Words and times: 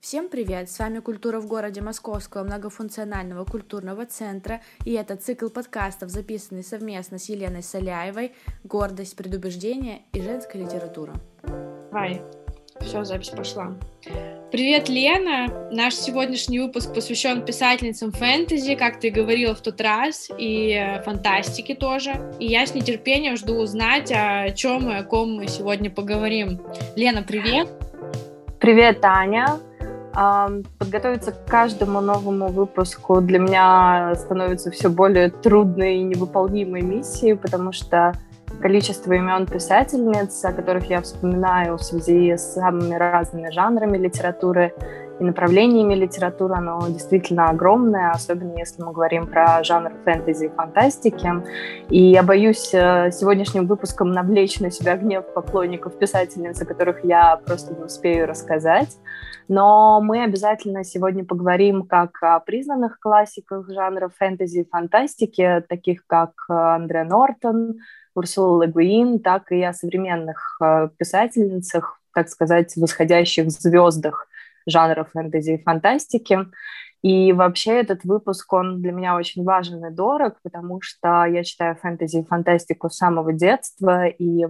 Всем 0.00 0.30
привет! 0.30 0.70
С 0.70 0.78
вами 0.78 1.00
«Культура 1.00 1.40
в 1.40 1.46
городе» 1.46 1.82
Московского 1.82 2.42
многофункционального 2.42 3.44
культурного 3.44 4.06
центра, 4.06 4.62
и 4.86 4.92
это 4.92 5.14
цикл 5.14 5.48
подкастов, 5.50 6.08
записанный 6.08 6.64
совместно 6.64 7.18
с 7.18 7.28
Еленой 7.28 7.62
Соляевой 7.62 8.32
«Гордость, 8.64 9.14
предубеждение 9.14 10.00
и 10.14 10.22
женская 10.22 10.64
литература». 10.64 11.12
Давай, 11.92 12.22
все, 12.80 13.04
запись 13.04 13.28
пошла. 13.28 13.76
Привет, 14.50 14.88
Лена! 14.88 15.68
Наш 15.70 15.94
сегодняшний 15.96 16.60
выпуск 16.60 16.94
посвящен 16.94 17.44
писательницам 17.44 18.10
фэнтези, 18.10 18.76
как 18.76 19.00
ты 19.00 19.10
говорила 19.10 19.54
в 19.54 19.60
тот 19.60 19.82
раз, 19.82 20.30
и 20.38 20.72
э, 20.72 21.02
фантастике 21.02 21.74
тоже. 21.74 22.34
И 22.38 22.46
я 22.46 22.64
с 22.64 22.74
нетерпением 22.74 23.36
жду 23.36 23.56
узнать, 23.56 24.10
о 24.10 24.50
чем 24.52 24.90
и 24.90 24.94
о 24.94 25.02
ком 25.02 25.34
мы 25.34 25.46
сегодня 25.46 25.90
поговорим. 25.90 26.58
Лена, 26.96 27.22
привет! 27.22 27.68
Привет, 28.58 29.02
Таня! 29.02 29.60
Подготовиться 30.12 31.32
к 31.32 31.46
каждому 31.46 32.00
новому 32.00 32.48
выпуску 32.48 33.20
для 33.20 33.38
меня 33.38 34.14
становится 34.16 34.70
все 34.70 34.88
более 34.88 35.30
трудной 35.30 35.96
и 35.96 36.02
невыполнимой 36.02 36.82
миссией, 36.82 37.34
потому 37.34 37.72
что 37.72 38.12
количество 38.60 39.12
имен 39.12 39.46
писательниц, 39.46 40.44
о 40.44 40.52
которых 40.52 40.90
я 40.90 41.00
вспоминаю 41.00 41.76
в 41.76 41.82
связи 41.82 42.36
с 42.36 42.54
самыми 42.54 42.94
разными 42.94 43.50
жанрами 43.50 43.96
литературы 43.98 44.74
и 45.20 45.24
направлениями 45.24 45.94
литературы, 45.94 46.54
оно 46.54 46.80
действительно 46.88 47.50
огромное, 47.50 48.10
особенно 48.10 48.56
если 48.56 48.82
мы 48.82 48.92
говорим 48.92 49.26
про 49.26 49.62
жанр 49.62 49.92
фэнтези 50.02 50.46
и 50.46 50.48
фантастики. 50.48 51.30
И 51.90 52.02
я 52.02 52.22
боюсь 52.22 52.70
э, 52.72 53.10
сегодняшним 53.12 53.66
выпуском 53.66 54.12
навлечь 54.12 54.60
на 54.60 54.70
себя 54.70 54.96
гнев 54.96 55.26
поклонников 55.34 55.98
писательниц, 55.98 56.60
о 56.62 56.64
которых 56.64 57.04
я 57.04 57.36
просто 57.36 57.74
не 57.74 57.84
успею 57.84 58.26
рассказать. 58.26 58.96
Но 59.46 60.00
мы 60.00 60.24
обязательно 60.24 60.84
сегодня 60.84 61.24
поговорим 61.24 61.82
как 61.82 62.22
о 62.22 62.40
признанных 62.40 62.98
классиках 62.98 63.70
жанра 63.70 64.10
фэнтези 64.16 64.60
и 64.60 64.68
фантастики, 64.68 65.62
таких 65.68 66.06
как 66.06 66.32
э, 66.48 66.54
Андре 66.54 67.04
Нортон, 67.04 67.74
Урсула 68.14 68.64
Легуин, 68.64 69.18
так 69.18 69.52
и 69.52 69.62
о 69.62 69.74
современных 69.74 70.56
э, 70.62 70.88
писательницах, 70.96 72.00
так 72.14 72.30
сказать, 72.30 72.74
восходящих 72.76 73.50
звездах 73.50 74.29
жанра 74.70 75.04
фэнтези 75.04 75.52
и 75.52 75.62
фантастики. 75.62 76.38
И 77.02 77.32
вообще 77.32 77.80
этот 77.80 78.04
выпуск, 78.04 78.52
он 78.52 78.82
для 78.82 78.92
меня 78.92 79.16
очень 79.16 79.42
важен 79.42 79.84
и 79.84 79.90
дорог, 79.90 80.36
потому 80.42 80.80
что 80.82 81.24
я 81.24 81.42
читаю 81.44 81.76
фэнтези 81.76 82.18
и 82.18 82.26
фантастику 82.26 82.90
с 82.90 82.96
самого 82.96 83.32
детства, 83.32 84.06
и 84.06 84.46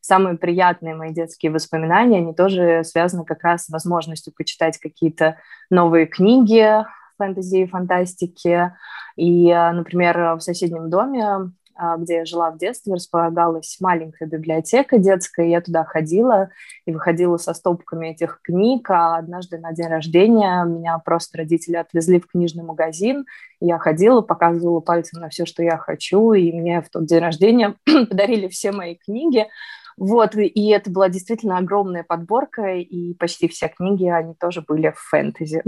самые 0.00 0.38
приятные 0.38 0.94
мои 0.94 1.12
детские 1.12 1.52
воспоминания, 1.52 2.18
они 2.18 2.34
тоже 2.34 2.84
связаны 2.84 3.24
как 3.24 3.42
раз 3.42 3.66
с 3.66 3.68
возможностью 3.68 4.32
почитать 4.34 4.78
какие-то 4.78 5.36
новые 5.68 6.06
книги 6.06 6.84
фэнтези 7.18 7.58
и 7.58 7.66
фантастики. 7.66 8.72
И, 9.16 9.52
например, 9.52 10.36
в 10.36 10.40
соседнем 10.40 10.88
доме 10.88 11.52
где 11.98 12.16
я 12.16 12.24
жила 12.24 12.50
в 12.50 12.58
детстве, 12.58 12.94
располагалась 12.94 13.76
маленькая 13.80 14.26
библиотека 14.26 14.98
детская, 14.98 15.48
я 15.48 15.60
туда 15.60 15.84
ходила 15.84 16.50
и 16.86 16.92
выходила 16.92 17.36
со 17.36 17.54
стопками 17.54 18.08
этих 18.08 18.40
книг, 18.42 18.90
а 18.90 19.16
однажды 19.16 19.58
на 19.58 19.72
день 19.72 19.88
рождения 19.88 20.64
меня 20.64 20.98
просто 20.98 21.38
родители 21.38 21.76
отвезли 21.76 22.20
в 22.20 22.26
книжный 22.26 22.64
магазин, 22.64 23.24
я 23.60 23.78
ходила, 23.78 24.20
показывала 24.20 24.80
пальцем 24.80 25.20
на 25.20 25.28
все, 25.28 25.46
что 25.46 25.62
я 25.62 25.78
хочу, 25.78 26.32
и 26.32 26.52
мне 26.52 26.82
в 26.82 26.90
тот 26.90 27.06
день 27.06 27.20
рождения 27.20 27.76
подарили 27.84 28.48
все 28.48 28.72
мои 28.72 28.96
книги, 28.96 29.46
вот, 29.96 30.34
и 30.34 30.70
это 30.70 30.90
была 30.90 31.08
действительно 31.08 31.58
огромная 31.58 32.04
подборка, 32.04 32.76
и 32.76 33.14
почти 33.14 33.48
все 33.48 33.68
книги, 33.68 34.06
они 34.06 34.34
тоже 34.34 34.62
были 34.66 34.90
в 34.90 34.98
фэнтези. 34.98 35.62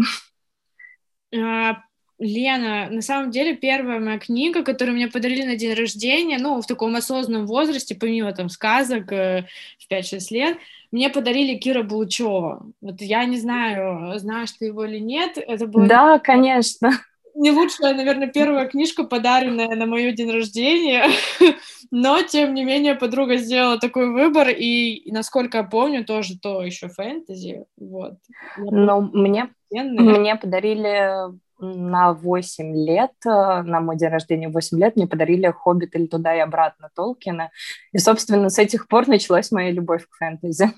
Лена, 2.22 2.88
на 2.88 3.02
самом 3.02 3.30
деле 3.30 3.56
первая 3.56 3.98
моя 3.98 4.18
книга, 4.18 4.62
которую 4.62 4.94
мне 4.94 5.08
подарили 5.08 5.44
на 5.44 5.56
день 5.56 5.74
рождения, 5.74 6.38
ну, 6.38 6.62
в 6.62 6.66
таком 6.66 6.94
осознанном 6.94 7.46
возрасте, 7.46 7.96
помимо 7.96 8.32
там 8.32 8.48
сказок 8.48 9.10
э, 9.12 9.46
в 9.78 9.92
5-6 9.92 10.18
лет, 10.30 10.58
мне 10.92 11.10
подарили 11.10 11.58
Кира 11.58 11.82
Булычева. 11.82 12.64
Вот 12.80 13.00
я 13.00 13.24
не 13.24 13.38
знаю, 13.38 14.18
знаешь 14.20 14.52
ты 14.52 14.66
его 14.66 14.84
или 14.84 14.98
нет. 14.98 15.36
Это 15.36 15.66
было... 15.66 15.86
Да, 15.88 16.18
конечно. 16.20 16.92
Не 17.34 17.50
лучшая, 17.50 17.94
наверное, 17.94 18.28
первая 18.28 18.68
книжка, 18.68 19.04
подаренная 19.04 19.74
на 19.74 19.86
мой 19.86 20.12
день 20.12 20.30
рождения, 20.30 21.06
но, 21.90 22.22
тем 22.22 22.54
не 22.54 22.62
менее, 22.62 22.94
подруга 22.94 23.38
сделала 23.38 23.78
такой 23.78 24.12
выбор, 24.12 24.48
и, 24.50 25.10
насколько 25.10 25.58
я 25.58 25.64
помню, 25.64 26.04
тоже 26.04 26.38
то 26.38 26.62
еще 26.62 26.88
фэнтези, 26.88 27.64
вот. 27.78 28.14
Но 28.58 29.00
мне, 29.00 29.48
мне 29.70 30.36
подарили 30.36 31.32
на 31.62 32.12
8 32.12 32.76
лет, 32.76 33.12
э, 33.24 33.62
на 33.62 33.80
мой 33.80 33.96
день 33.96 34.10
рождения 34.10 34.48
8 34.48 34.78
лет, 34.78 34.96
мне 34.96 35.06
подарили 35.06 35.50
«Хоббит» 35.50 35.94
или 35.94 36.06
«Туда 36.06 36.34
и 36.34 36.40
обратно» 36.40 36.90
Толкина. 36.94 37.50
И, 37.92 37.98
собственно, 37.98 38.50
с 38.50 38.58
этих 38.58 38.88
пор 38.88 39.08
началась 39.08 39.52
моя 39.52 39.70
любовь 39.70 40.06
к 40.08 40.16
фэнтези. 40.16 40.72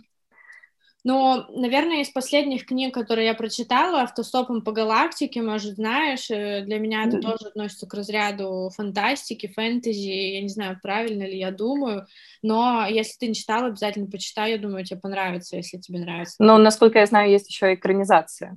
Ну, 1.06 1.44
наверное, 1.50 2.00
из 2.00 2.09
последних 2.09 2.65
книг, 2.65 2.94
которые 2.94 3.27
я 3.27 3.34
прочитала, 3.34 4.00
«Автостопом 4.00 4.62
по 4.62 4.73
галактике», 4.73 5.43
может, 5.43 5.75
знаешь, 5.75 6.31
э, 6.31 6.62
для 6.62 6.78
меня 6.78 7.05
это 7.05 7.19
тоже 7.19 7.49
относится 7.49 7.87
к 7.87 7.93
разряду 7.93 8.71
фантастики, 8.75 9.53
фэнтези, 9.55 10.09
я 10.09 10.41
не 10.41 10.49
знаю, 10.49 10.78
правильно 10.83 11.25
ли 11.25 11.39
я 11.39 11.50
думаю, 11.50 12.06
но 12.43 12.87
если 12.89 13.19
ты 13.19 13.28
не 13.28 13.34
читала, 13.34 13.67
обязательно 13.67 14.06
почитай, 14.06 14.53
я 14.53 14.59
думаю, 14.59 14.83
тебе 14.87 14.99
понравится, 14.99 15.56
если 15.56 15.77
тебе 15.77 15.99
нравится. 15.99 16.37
Ну, 16.39 16.56
насколько 16.56 16.99
я 16.99 17.05
знаю, 17.05 17.31
есть 17.31 17.50
еще 17.50 17.75
экранизация. 17.75 18.56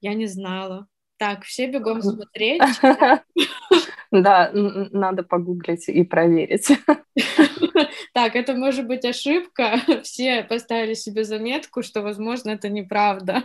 Я 0.00 0.14
не 0.14 0.26
знала. 0.26 0.86
Так, 1.22 1.44
все 1.44 1.68
бегом 1.68 2.02
смотреть. 2.02 2.60
Да, 4.10 4.50
надо 4.52 5.22
погуглить 5.22 5.88
и 5.88 6.02
проверить. 6.02 6.68
Так, 8.12 8.36
это 8.36 8.54
может 8.54 8.86
быть 8.86 9.06
ошибка. 9.06 9.80
Все 10.02 10.42
поставили 10.42 10.92
себе 10.92 11.24
заметку, 11.24 11.82
что, 11.82 12.02
возможно, 12.02 12.50
это 12.50 12.68
неправда. 12.68 13.44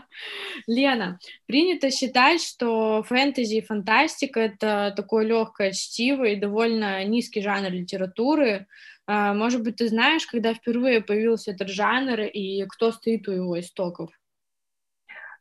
Лена, 0.67 1.19
принято 1.45 1.89
считать, 1.89 2.41
что 2.41 3.01
фэнтези 3.03 3.55
и 3.55 3.65
фантастика— 3.65 4.39
это 4.41 4.93
такое 4.93 5.25
легкое 5.25 5.71
чтиво 5.71 6.25
и 6.25 6.35
довольно 6.35 7.05
низкий 7.05 7.41
жанр 7.41 7.71
литературы. 7.71 8.67
А, 9.05 9.33
может 9.33 9.63
быть, 9.63 9.77
ты 9.77 9.87
знаешь, 9.87 10.25
когда 10.25 10.53
впервые 10.53 10.99
появился 10.99 11.51
этот 11.51 11.69
жанр 11.69 12.21
и 12.23 12.65
кто 12.65 12.91
стоит 12.91 13.29
у 13.29 13.31
его 13.31 13.57
истоков? 13.57 14.09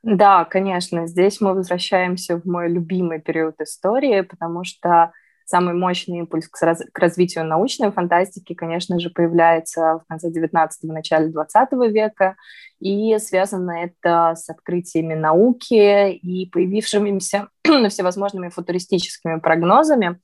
Да, 0.09 0.44
конечно, 0.44 1.09
здесь 1.09 1.41
мы 1.41 1.53
возвращаемся 1.53 2.37
в 2.41 2.44
мой 2.44 2.69
любимый 2.69 3.21
период 3.21 3.61
истории, 3.61 4.21
потому 4.21 4.62
что 4.62 5.11
самый 5.44 5.75
мощный 5.75 6.19
импульс 6.19 6.47
к, 6.49 6.62
раз- 6.62 6.84
к 6.93 6.99
развитию 7.00 7.44
научной 7.44 7.91
фантастики, 7.91 8.55
конечно 8.55 9.00
же, 9.00 9.11
появляется 9.11 10.00
в 10.05 10.09
конце 10.09 10.31
19-го, 10.31 10.93
начале 10.93 11.27
20 11.33 11.72
века, 11.91 12.37
и 12.78 13.19
связано 13.19 13.72
это 13.72 14.34
с 14.37 14.49
открытиями 14.49 15.15
науки 15.15 16.12
и 16.12 16.49
появившимися 16.50 17.49
всевозможными 17.88 18.49
футуристическими 18.50 19.41
прогнозами. 19.41 20.21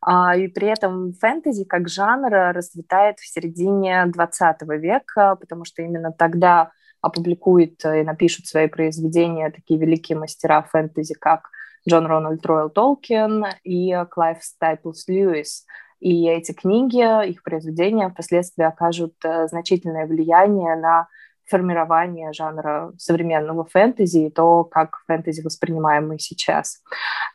А, 0.00 0.36
и 0.36 0.46
при 0.46 0.68
этом 0.68 1.12
фэнтези 1.14 1.64
как 1.64 1.88
жанр 1.88 2.54
расцветает 2.54 3.18
в 3.18 3.26
середине 3.26 4.06
20 4.06 4.62
века, 4.78 5.34
потому 5.40 5.64
что 5.64 5.82
именно 5.82 6.12
тогда 6.12 6.70
опубликует 7.04 7.84
и 7.84 8.02
напишут 8.02 8.46
свои 8.46 8.68
произведения 8.68 9.50
такие 9.50 9.78
великие 9.78 10.18
мастера 10.18 10.62
фэнтези, 10.62 11.14
как 11.14 11.48
Джон 11.88 12.06
Рональд 12.06 12.44
Ройл 12.46 12.70
Толкин 12.70 13.44
и 13.62 13.94
Клайв 14.10 14.42
Стайплс 14.42 15.06
Льюис. 15.08 15.66
И 16.00 16.28
эти 16.28 16.52
книги, 16.52 17.28
их 17.28 17.42
произведения 17.42 18.08
впоследствии 18.08 18.64
окажут 18.64 19.14
э, 19.24 19.48
значительное 19.48 20.06
влияние 20.06 20.76
на 20.76 21.08
формирование 21.46 22.32
жанра 22.32 22.92
современного 22.98 23.64
фэнтези 23.64 24.26
и 24.26 24.30
то, 24.30 24.64
как 24.64 24.98
фэнтези 25.06 25.42
воспринимаем 25.42 26.08
мы 26.08 26.18
сейчас. 26.18 26.82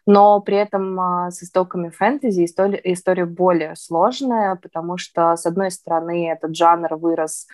Но 0.05 0.39
при 0.41 0.57
этом 0.57 0.99
э, 0.99 1.31
с 1.31 1.43
истоками 1.43 1.89
фэнтези 1.89 2.45
история, 2.45 2.81
история 2.83 3.25
более 3.25 3.75
сложная, 3.75 4.55
потому 4.55 4.97
что, 4.97 5.35
с 5.35 5.45
одной 5.45 5.71
стороны, 5.71 6.29
этот 6.29 6.55
жанр 6.55 6.95
вырос 6.95 7.47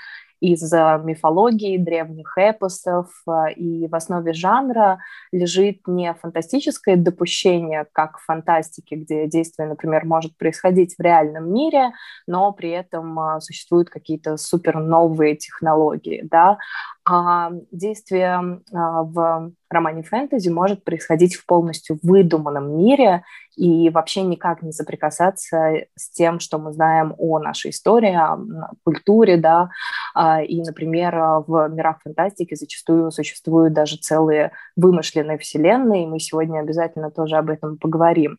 из 0.53 0.71
мифологии, 0.71 1.77
древних 1.77 2.37
эпосов, 2.37 3.07
э, 3.27 3.53
и 3.53 3.87
в 3.87 3.95
основе 3.95 4.33
жанра 4.33 4.99
лежит 5.31 5.87
не 5.87 6.13
фантастическое 6.13 6.95
допущение, 6.95 7.85
как 7.91 8.19
в 8.19 8.25
фантастике, 8.25 8.95
где 8.95 9.27
действие, 9.27 9.67
например, 9.67 10.05
может 10.05 10.37
происходить 10.37 10.95
в 10.97 11.01
реальном 11.01 11.53
мире, 11.53 11.91
но 12.27 12.51
при 12.51 12.69
этом 12.69 13.19
э, 13.19 13.39
существуют 13.41 13.89
какие-то 13.89 14.37
супер 14.37 14.79
новые 14.79 15.35
технологии, 15.35 16.21
да, 16.29 16.57
а 17.07 17.51
действие 17.71 18.61
а, 18.73 19.03
в 19.03 19.51
романе 19.69 20.03
фэнтези 20.03 20.49
может 20.49 20.83
происходить 20.83 21.35
в 21.35 21.45
полностью 21.45 21.99
выдуманном 22.01 22.77
мире 22.77 23.23
и 23.55 23.89
вообще 23.89 24.21
никак 24.23 24.61
не 24.61 24.71
соприкасаться 24.71 25.85
с 25.95 26.09
тем, 26.11 26.39
что 26.39 26.57
мы 26.57 26.73
знаем 26.73 27.15
о 27.17 27.39
нашей 27.39 27.71
истории, 27.71 28.13
о 28.13 28.37
культуре, 28.83 29.37
да, 29.37 29.69
а, 30.13 30.41
и, 30.41 30.61
например, 30.61 31.15
в 31.47 31.69
мирах 31.69 32.01
фантастики 32.03 32.55
зачастую 32.55 33.11
существуют 33.11 33.73
даже 33.73 33.97
целые 33.97 34.51
вымышленные 34.75 35.37
вселенные, 35.37 36.03
и 36.03 36.07
мы 36.07 36.19
сегодня 36.19 36.59
обязательно 36.59 37.11
тоже 37.11 37.37
об 37.37 37.49
этом 37.49 37.77
поговорим. 37.77 38.37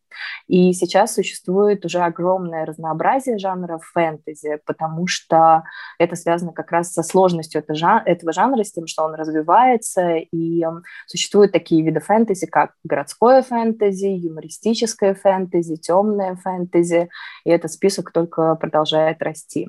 И 0.48 0.72
сейчас 0.72 1.14
существует 1.14 1.84
уже 1.84 2.00
огромное 2.00 2.66
разнообразие 2.66 3.38
жанров 3.38 3.84
фэнтези, 3.92 4.60
потому 4.66 5.06
что 5.06 5.64
это 5.98 6.16
связано 6.16 6.52
как 6.52 6.72
раз 6.72 6.92
со 6.92 7.02
сложностью 7.02 7.60
этого 7.60 8.32
жанра, 8.32 8.55
с 8.64 8.72
тем, 8.72 8.86
что 8.86 9.04
он 9.04 9.14
развивается, 9.14 10.16
и 10.16 10.64
Существуют 11.06 11.52
такие 11.52 11.82
виды 11.82 12.00
фэнтези, 12.00 12.46
как 12.46 12.72
городское 12.84 13.42
фэнтези, 13.42 14.06
юмористическое 14.06 15.14
фэнтези, 15.14 15.76
темное 15.76 16.36
фэнтези, 16.36 17.08
и 17.44 17.50
этот 17.50 17.72
список 17.72 18.12
только 18.12 18.54
продолжает 18.56 19.22
расти. 19.22 19.68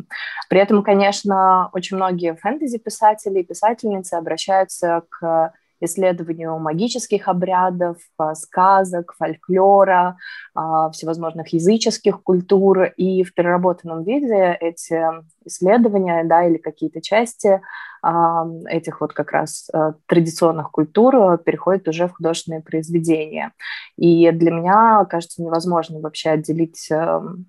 При 0.49 0.59
этом, 0.59 0.83
конечно, 0.83 1.69
очень 1.73 1.97
многие 1.97 2.35
фэнтези-писатели 2.35 3.39
и 3.39 3.45
писательницы 3.45 4.15
обращаются 4.15 5.03
к 5.09 5.53
исследованию 5.79 6.57
магических 6.59 7.27
обрядов, 7.27 7.97
а, 8.17 8.35
сказок, 8.35 9.13
фольклора, 9.17 10.17
а, 10.55 10.89
всевозможных 10.91 11.49
языческих 11.49 12.21
культур. 12.23 12.85
И 12.97 13.23
в 13.23 13.33
переработанном 13.33 14.03
виде 14.03 14.57
эти 14.59 15.03
исследования 15.45 16.23
да, 16.23 16.45
или 16.45 16.57
какие-то 16.57 17.01
части 17.01 17.61
а, 18.01 18.45
этих 18.69 19.01
вот 19.01 19.13
как 19.13 19.31
раз 19.31 19.69
традиционных 20.07 20.71
культур 20.71 21.37
переходят 21.39 21.87
уже 21.87 22.07
в 22.07 22.13
художественные 22.13 22.61
произведения. 22.61 23.51
И 23.97 24.31
для 24.31 24.51
меня, 24.51 25.05
кажется, 25.05 25.41
невозможно 25.41 25.99
вообще 25.99 26.31
отделить 26.31 26.89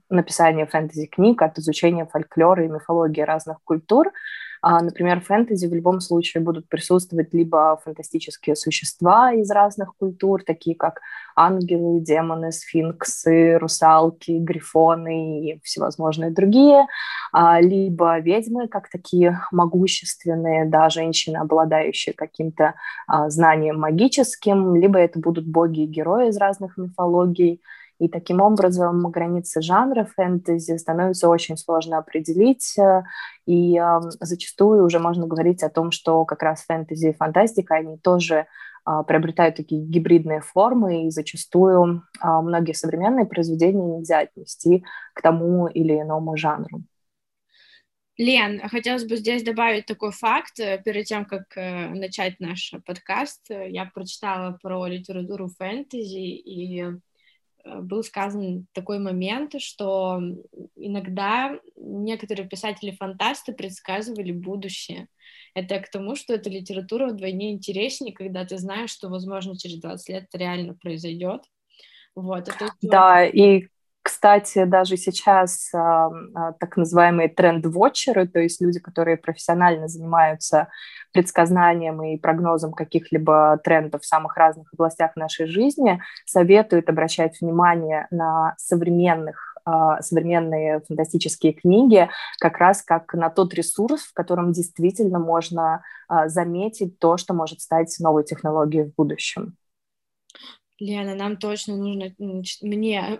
написание 0.09 0.67
фэнтези-книг 0.67 1.43
от 1.43 1.59
изучения 1.59 2.07
фольклора 2.07 2.65
и 2.65 2.69
мифологии 2.69 3.23
разных 3.23 3.59
культур, 3.65 4.11
например, 4.63 5.21
в 5.21 5.27
фэнтези 5.27 5.67
в 5.67 5.75
любом 5.75 6.01
случае 6.01 6.43
будут 6.43 6.69
присутствовать 6.69 7.33
либо 7.33 7.81
фантастические 7.85 8.57
существа 8.57 9.33
из 9.33 9.51
разных 9.51 9.95
культур, 9.97 10.43
такие 10.45 10.77
как 10.77 11.01
ангелы, 11.37 12.01
демоны, 12.01 12.53
сфинксы, 12.53 13.59
русалки, 13.59 14.33
грифоны 14.33 15.51
и 15.51 15.61
всевозможные 15.63 16.31
другие, 16.31 16.87
а, 17.33 17.61
либо 17.61 18.19
ведьмы, 18.19 18.69
как 18.69 18.91
такие 18.91 19.41
могущественные, 19.53 20.67
да, 20.67 20.89
женщины, 20.89 21.37
обладающие 21.37 22.15
каким-то 22.15 22.75
а, 23.07 23.31
знанием 23.31 23.79
магическим, 23.79 24.75
либо 24.75 24.99
это 24.99 25.21
будут 25.21 25.47
боги 25.47 25.81
и 25.83 25.87
герои 25.87 26.29
из 26.29 26.37
разных 26.37 26.77
мифологий, 26.77 27.63
и 27.99 28.09
таким 28.09 28.41
образом 28.41 29.11
границы 29.11 29.61
жанра 29.61 30.05
фэнтези 30.05 30.77
становится 30.77 31.29
очень 31.29 31.57
сложно 31.57 31.99
определить, 31.99 32.79
э, 32.79 33.03
и 33.47 33.79
э, 33.79 34.01
зачастую 34.21 34.85
уже 34.85 34.99
можно 35.01 35.27
говорить 35.27 35.63
о 35.63 35.71
том, 35.71 35.91
что 35.91 36.25
как 36.25 36.43
раз 36.43 36.65
фэнтези 36.65 37.09
и 37.09 37.13
фантастика, 37.13 37.75
они 37.75 37.99
тоже 37.99 38.47
э, 38.87 38.91
приобретают 39.07 39.57
такие 39.57 39.85
гибридные 39.85 40.41
формы, 40.41 41.07
и 41.07 41.11
зачастую 41.11 42.05
многие 42.23 42.73
современные 42.73 43.27
произведения 43.27 43.99
нельзя 43.99 44.21
отнести 44.21 44.85
к 45.15 45.21
тому 45.21 45.67
или 45.67 46.01
иному 46.01 46.37
жанру. 46.37 46.83
Лен, 48.17 48.61
хотелось 48.69 49.05
бы 49.05 49.15
здесь 49.17 49.45
добавить 49.45 49.87
такой 49.87 50.11
факт. 50.11 50.57
Перед 50.57 51.07
тем, 51.07 51.25
как 51.25 51.55
начать 51.55 52.41
наш 52.41 52.75
подкаст, 52.85 53.47
я 53.49 53.85
прочитала 53.95 54.59
про 54.61 54.85
литературу 54.89 55.49
фэнтези, 55.57 56.19
и 56.19 56.85
Э, 56.85 57.08
был 57.83 58.03
сказан 58.03 58.67
такой 58.73 58.99
момент, 58.99 59.61
что 59.61 60.21
иногда 60.77 61.59
некоторые 61.77 62.49
писатели-фантасты 62.49 63.53
предсказывали 63.53 64.33
будущее. 64.33 65.09
Это 65.55 65.79
к 65.81 65.91
тому, 65.91 66.15
что 66.15 66.35
эта 66.35 66.51
литература 66.51 67.09
вдвойне 67.09 67.53
интереснее, 67.53 68.15
когда 68.15 68.45
ты 68.45 68.59
знаешь, 68.59 68.91
что, 68.91 69.09
возможно, 69.09 69.57
через 69.57 69.81
20 69.81 70.09
лет 70.09 70.25
это 70.25 70.39
реально 70.39 70.75
произойдет. 70.75 71.43
Вот, 72.15 72.49
это... 72.49 72.71
Да, 72.83 73.25
и 73.25 73.69
кстати, 74.09 74.65
даже 74.65 74.97
сейчас 74.97 75.69
а, 75.75 76.07
а, 76.35 76.53
так 76.53 76.79
называемые 76.79 77.29
тренд-вотчеры, 77.29 78.27
то 78.27 78.41
есть 78.41 78.59
люди, 78.59 78.81
которые 78.81 79.19
профессионально 79.19 79.87
занимаются 79.87 80.69
предсказанием 81.13 82.03
и 82.03 82.17
прогнозом 82.17 82.73
каких-либо 82.73 83.61
трендов 83.63 84.01
в 84.01 84.07
самых 84.07 84.35
разных 84.39 84.73
областях 84.73 85.15
нашей 85.15 85.45
жизни, 85.45 86.01
советуют 86.25 86.89
обращать 86.89 87.39
внимание 87.39 88.07
на 88.11 88.55
современных 88.57 89.55
а, 89.67 90.01
современные 90.01 90.81
фантастические 90.89 91.53
книги 91.53 92.09
как 92.41 92.57
раз 92.57 92.81
как 92.81 93.13
на 93.13 93.29
тот 93.29 93.53
ресурс, 93.53 94.05
в 94.05 94.15
котором 94.15 94.53
действительно 94.53 95.19
можно 95.19 95.83
заметить 96.25 96.99
то, 96.99 97.19
что 97.19 97.35
может 97.35 97.61
стать 97.61 97.95
новой 98.01 98.25
технологией 98.25 98.85
в 98.85 98.95
будущем. 98.95 99.59
Лена, 100.81 101.15
нам 101.15 101.37
точно 101.37 101.77
нужно, 101.77 102.15
мне, 102.19 103.19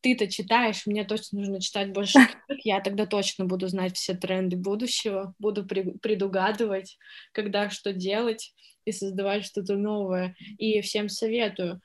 ты-то 0.00 0.28
читаешь, 0.28 0.86
мне 0.86 1.04
точно 1.04 1.40
нужно 1.40 1.60
читать 1.60 1.92
больше 1.92 2.18
книг, 2.46 2.60
я 2.64 2.80
тогда 2.80 3.06
точно 3.06 3.46
буду 3.46 3.66
знать 3.68 3.96
все 3.96 4.14
тренды 4.14 4.56
будущего, 4.56 5.34
буду 5.38 5.66
предугадывать, 5.66 6.98
когда 7.32 7.68
что 7.70 7.92
делать 7.92 8.54
и 8.84 8.92
создавать 8.92 9.44
что-то 9.44 9.76
новое. 9.76 10.36
И 10.58 10.80
всем 10.80 11.08
советую. 11.08 11.80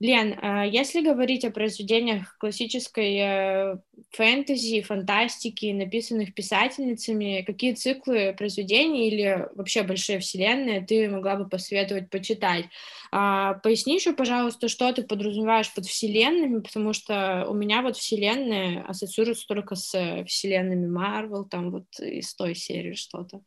Лен, 0.00 0.34
а 0.40 0.64
если 0.64 1.02
говорить 1.02 1.44
о 1.44 1.50
произведениях 1.50 2.34
классической 2.38 3.18
э, 3.18 3.76
фэнтези, 4.12 4.80
фантастики, 4.80 5.72
написанных 5.72 6.32
писательницами, 6.32 7.44
какие 7.46 7.74
циклы 7.74 8.34
произведений 8.36 9.08
или 9.08 9.46
вообще 9.54 9.82
большие 9.82 10.18
вселенные 10.20 10.80
ты 10.80 11.06
могла 11.10 11.36
бы 11.36 11.46
посоветовать 11.46 12.08
почитать? 12.08 12.64
А, 13.12 13.54
поясни 13.54 13.96
еще, 13.96 14.14
пожалуйста, 14.14 14.68
что 14.68 14.90
ты 14.94 15.02
подразумеваешь 15.02 15.72
под 15.74 15.84
вселенными, 15.84 16.60
потому 16.60 16.94
что 16.94 17.44
у 17.46 17.52
меня 17.52 17.82
вот 17.82 17.98
вселенные 17.98 18.80
ассоциируются 18.80 19.46
только 19.46 19.74
с 19.74 20.24
вселенными 20.26 20.86
Марвел, 20.86 21.44
там 21.44 21.70
вот 21.70 21.84
из 22.00 22.34
той 22.34 22.54
серии 22.54 22.94
что-то. 22.94 23.42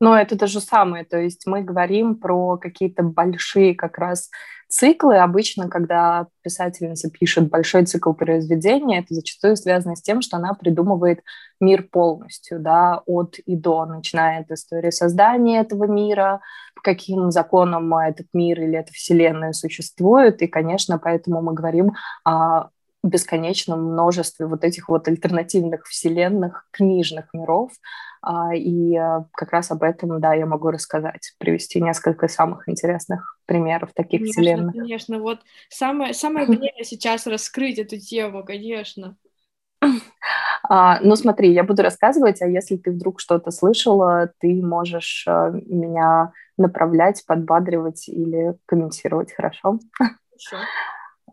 Но 0.00 0.16
это 0.16 0.38
то 0.38 0.46
же 0.46 0.60
самое, 0.60 1.04
то 1.04 1.18
есть 1.18 1.46
мы 1.46 1.62
говорим 1.62 2.16
про 2.16 2.56
какие-то 2.56 3.02
большие 3.02 3.74
как 3.74 3.98
раз 3.98 4.30
циклы. 4.68 5.18
Обычно, 5.18 5.68
когда 5.68 6.26
писательница 6.42 7.10
пишет 7.10 7.48
большой 7.48 7.86
цикл 7.86 8.12
произведения, 8.12 9.00
это 9.00 9.14
зачастую 9.14 9.56
связано 9.56 9.96
с 9.96 10.02
тем, 10.02 10.22
что 10.22 10.36
она 10.36 10.54
придумывает 10.54 11.20
мир 11.60 11.82
полностью, 11.90 12.60
да, 12.60 13.02
от 13.06 13.38
и 13.38 13.56
до, 13.56 13.86
начиная 13.86 14.42
от 14.42 14.50
истории 14.50 14.90
создания 14.90 15.60
этого 15.60 15.84
мира, 15.84 16.40
каким 16.82 17.30
законам 17.30 17.94
этот 17.96 18.26
мир 18.32 18.60
или 18.60 18.78
эта 18.78 18.92
вселенная 18.92 19.52
существует, 19.52 20.42
и, 20.42 20.46
конечно, 20.46 20.98
поэтому 20.98 21.42
мы 21.42 21.54
говорим 21.54 21.92
о 22.24 22.68
бесконечном 23.02 23.92
множестве 23.92 24.46
вот 24.46 24.64
этих 24.64 24.88
вот 24.88 25.08
альтернативных 25.08 25.86
вселенных, 25.86 26.66
книжных 26.72 27.32
миров, 27.32 27.72
а, 28.20 28.54
и 28.54 28.96
э, 28.96 29.24
как 29.32 29.52
раз 29.52 29.70
об 29.70 29.82
этом, 29.84 30.20
да, 30.20 30.34
я 30.34 30.46
могу 30.46 30.70
рассказать, 30.70 31.32
привести 31.38 31.80
несколько 31.80 32.26
самых 32.26 32.68
интересных 32.68 33.38
примеров 33.46 33.92
таких 33.94 34.20
конечно, 34.20 34.42
вселенных. 34.42 34.74
Конечно, 34.74 35.20
вот 35.20 35.40
самое, 35.68 36.12
самое 36.14 36.46
время 36.46 36.82
сейчас 36.82 37.26
раскрыть 37.26 37.78
эту 37.78 37.98
тему, 37.98 38.44
конечно. 38.44 39.16
А, 40.70 41.00
ну, 41.00 41.16
смотри, 41.16 41.52
я 41.52 41.64
буду 41.64 41.82
рассказывать, 41.82 42.42
а 42.42 42.46
если 42.46 42.76
ты 42.76 42.90
вдруг 42.90 43.20
что-то 43.20 43.50
слышала, 43.50 44.32
ты 44.38 44.60
можешь 44.62 45.24
а, 45.26 45.50
меня 45.50 46.32
направлять, 46.58 47.24
подбадривать 47.26 48.08
или 48.08 48.54
комментировать, 48.66 49.32
хорошо? 49.32 49.78
Хорошо. 49.92 50.66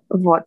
Вот, 0.10 0.44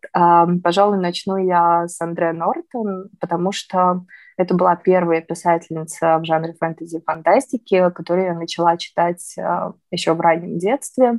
пожалуй, 0.62 0.98
начну 0.98 1.36
я 1.36 1.88
с 1.88 2.00
Андре 2.00 2.32
Нортон, 2.32 3.10
потому 3.20 3.52
что 3.52 4.04
это 4.38 4.54
была 4.54 4.76
первая 4.76 5.20
писательница 5.20 6.18
в 6.18 6.24
жанре 6.24 6.54
фэнтези 6.58 6.98
и 6.98 7.04
фантастики, 7.04 7.90
которую 7.90 8.26
я 8.26 8.34
начала 8.34 8.76
читать 8.76 9.34
а, 9.36 9.72
еще 9.90 10.14
в 10.14 10.20
раннем 10.20 10.58
детстве. 10.58 11.18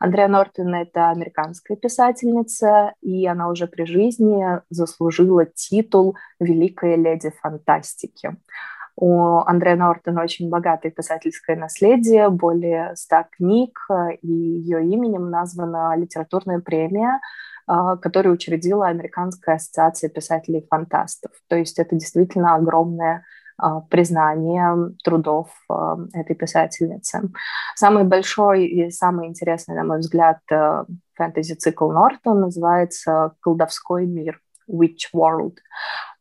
Андреа 0.00 0.26
Нортон— 0.26 0.74
это 0.74 1.10
американская 1.10 1.76
писательница, 1.76 2.92
и 3.00 3.24
она 3.26 3.48
уже 3.48 3.68
при 3.68 3.84
жизни 3.84 4.60
заслужила 4.68 5.46
титул 5.46 6.16
«Великая 6.40 6.96
леди 6.96 7.32
фантастики». 7.40 8.36
У 8.98 9.38
Андрея 9.40 9.76
Нортона 9.76 10.22
очень 10.22 10.48
богатое 10.48 10.90
писательское 10.90 11.54
наследие, 11.54 12.30
более 12.30 12.96
ста 12.96 13.24
книг, 13.30 13.78
и 14.22 14.26
ее 14.26 14.82
именем 14.84 15.30
названа 15.30 15.94
литературная 15.96 16.60
премия— 16.60 17.20
который 17.66 18.32
учредила 18.32 18.86
Американская 18.88 19.56
ассоциация 19.56 20.08
писателей-фантастов. 20.10 21.32
То 21.48 21.56
есть 21.56 21.78
это 21.78 21.96
действительно 21.96 22.54
огромное 22.54 23.24
признанием 23.90 24.96
трудов 25.02 25.48
этой 26.12 26.36
писательницы. 26.36 27.22
Самый 27.74 28.04
большой 28.04 28.66
и 28.66 28.90
самый 28.90 29.28
интересный, 29.28 29.74
на 29.74 29.84
мой 29.84 30.00
взгляд, 30.00 30.38
фэнтези-цикл 31.14 31.90
Нортон 31.90 32.40
называется 32.40 33.32
«Колдовской 33.40 34.06
мир» 34.06 34.40
Witch 34.68 35.10
World. 35.14 35.56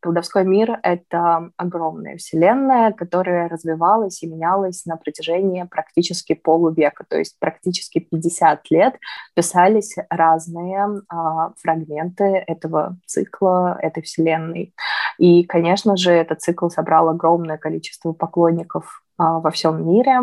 Колдовской 0.06 0.46
мир— 0.46 0.80
это 0.84 1.50
огромная 1.58 2.18
вселенная, 2.18 2.92
которая 2.92 3.50
развивалась 3.50 4.22
и 4.22 4.28
менялась 4.28 4.86
на 4.86 4.98
протяжении 4.98 5.64
практически 5.64 6.36
полувека, 6.36 7.06
то 7.10 7.18
есть 7.18 7.40
практически 7.40 8.00
50 8.00 8.70
лет 8.70 9.00
писались 9.34 9.96
разные 10.12 11.02
а, 11.10 11.54
фрагменты 11.58 12.44
этого 12.46 12.98
цикла, 13.08 13.80
этой 13.82 14.04
вселенной. 14.04 14.75
И, 15.18 15.44
конечно 15.44 15.98
же, 15.98 16.12
этот 16.12 16.42
цикл 16.42 16.70
собрал 16.70 17.10
огромное 17.10 17.58
количество 17.58 18.14
поклонников 18.14 19.02
а, 19.18 19.40
во 19.40 19.50
всем 19.50 19.88
мире. 19.88 20.20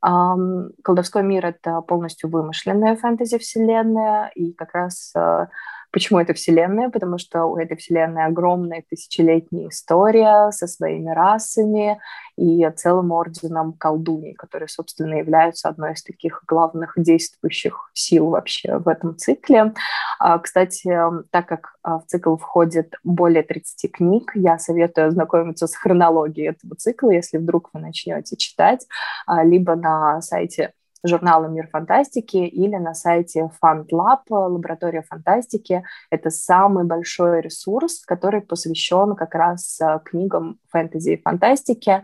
А, 0.00 0.34
колдовской 0.82 1.22
мир— 1.22 1.44
это 1.46 1.80
полностью 1.82 2.30
вымышленная 2.30 2.96
фэнтези-вселенная, 2.96 4.30
и 4.34 4.52
как 4.52 4.72
раз 4.74 5.12
а, 5.14 5.48
Почему 5.92 6.20
это 6.20 6.34
Вселенная? 6.34 6.88
Потому 6.88 7.18
что 7.18 7.46
у 7.46 7.56
этой 7.56 7.76
Вселенной 7.76 8.24
огромная 8.24 8.84
тысячелетняя 8.88 9.68
история 9.68 10.50
со 10.52 10.66
своими 10.66 11.10
расами 11.10 12.00
и 12.36 12.68
целым 12.76 13.10
орденом 13.10 13.72
колдуней, 13.72 14.34
которые, 14.34 14.68
собственно, 14.68 15.14
являются 15.14 15.68
одной 15.68 15.94
из 15.94 16.02
таких 16.02 16.44
главных 16.46 16.94
действующих 16.96 17.90
сил 17.92 18.28
вообще 18.28 18.78
в 18.78 18.88
этом 18.88 19.16
цикле. 19.16 19.74
А, 20.20 20.38
кстати, 20.38 20.96
так 21.30 21.48
как 21.48 21.74
а, 21.82 21.98
в 21.98 22.06
цикл 22.06 22.36
входит 22.36 22.94
более 23.02 23.42
30 23.42 23.90
книг, 23.90 24.30
я 24.34 24.58
советую 24.58 25.08
ознакомиться 25.08 25.66
с 25.66 25.74
хронологией 25.74 26.50
этого 26.50 26.76
цикла, 26.76 27.10
если 27.10 27.38
вдруг 27.38 27.70
вы 27.72 27.80
начнете 27.80 28.36
читать, 28.36 28.86
а, 29.26 29.42
либо 29.42 29.74
на 29.74 30.22
сайте 30.22 30.72
журнала 31.04 31.46
«Мир 31.46 31.68
фантастики» 31.68 32.36
или 32.36 32.76
на 32.76 32.94
сайте 32.94 33.50
FundLab, 33.62 34.22
лаборатория 34.28 35.02
фантастики. 35.02 35.84
Это 36.10 36.30
самый 36.30 36.84
большой 36.84 37.40
ресурс, 37.40 38.04
который 38.04 38.40
посвящен 38.40 39.14
как 39.14 39.34
раз 39.34 39.80
э, 39.80 40.00
книгам 40.04 40.58
фэнтези 40.70 41.10
и 41.10 41.22
фантастики, 41.22 42.02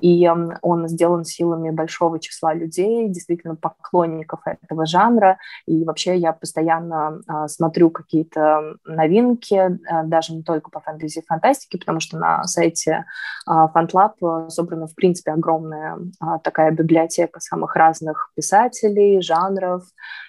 и 0.00 0.28
он 0.62 0.88
сделан 0.88 1.24
силами 1.24 1.70
большого 1.70 2.18
числа 2.18 2.54
людей, 2.54 3.08
действительно 3.08 3.56
поклонников 3.56 4.40
этого 4.44 4.86
жанра, 4.86 5.38
и 5.66 5.84
вообще 5.84 6.16
я 6.16 6.32
постоянно 6.32 7.20
а, 7.26 7.48
смотрю 7.48 7.90
какие-то 7.90 8.76
новинки, 8.84 9.78
а, 9.88 10.02
даже 10.04 10.34
не 10.34 10.42
только 10.42 10.70
по 10.70 10.80
фэнтези 10.80 11.20
и 11.20 11.26
фантастике, 11.26 11.78
потому 11.78 12.00
что 12.00 12.18
на 12.18 12.44
сайте 12.44 13.04
FantLab 13.48 14.48
собрана, 14.48 14.86
в 14.86 14.94
принципе, 14.94 15.32
огромная 15.32 15.98
такая 16.42 16.70
библиотека 16.70 17.40
самых 17.40 17.76
разных 17.76 18.30
писателей, 18.34 19.20
жанров, 19.20 19.84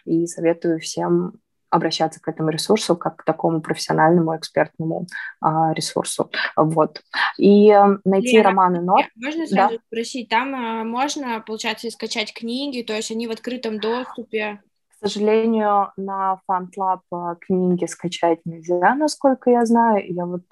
и 0.05 0.25
советую 0.27 0.79
всем 0.79 1.39
обращаться 1.69 2.21
к 2.21 2.27
этому 2.27 2.49
ресурсу 2.49 2.95
как 2.95 3.17
к 3.17 3.23
такому 3.23 3.61
профессиональному 3.61 4.35
экспертному 4.37 5.07
а, 5.41 5.73
ресурсу. 5.73 6.31
Вот. 6.55 7.01
И 7.37 7.69
э, 7.69 7.97
найти 8.05 8.37
Лена, 8.37 8.49
романы 8.49 8.81
Нор... 8.81 9.01
Можно 9.15 9.45
сразу 9.45 9.75
да? 9.75 9.81
спросить, 9.85 10.29
там 10.29 10.55
а, 10.55 10.83
можно, 10.83 11.43
получается, 11.45 11.89
скачать 11.89 12.33
книги, 12.33 12.81
то 12.81 12.93
есть 12.93 13.11
они 13.11 13.27
в 13.27 13.31
открытом 13.31 13.79
доступе? 13.79 14.61
К 14.87 15.07
сожалению, 15.07 15.91
на 15.97 16.39
FanLab 16.49 17.01
а, 17.11 17.35
книги 17.35 17.85
скачать 17.85 18.39
нельзя, 18.45 18.95
насколько 18.95 19.49
я 19.49 19.65
знаю. 19.65 20.05
Я 20.07 20.25
вот 20.25 20.43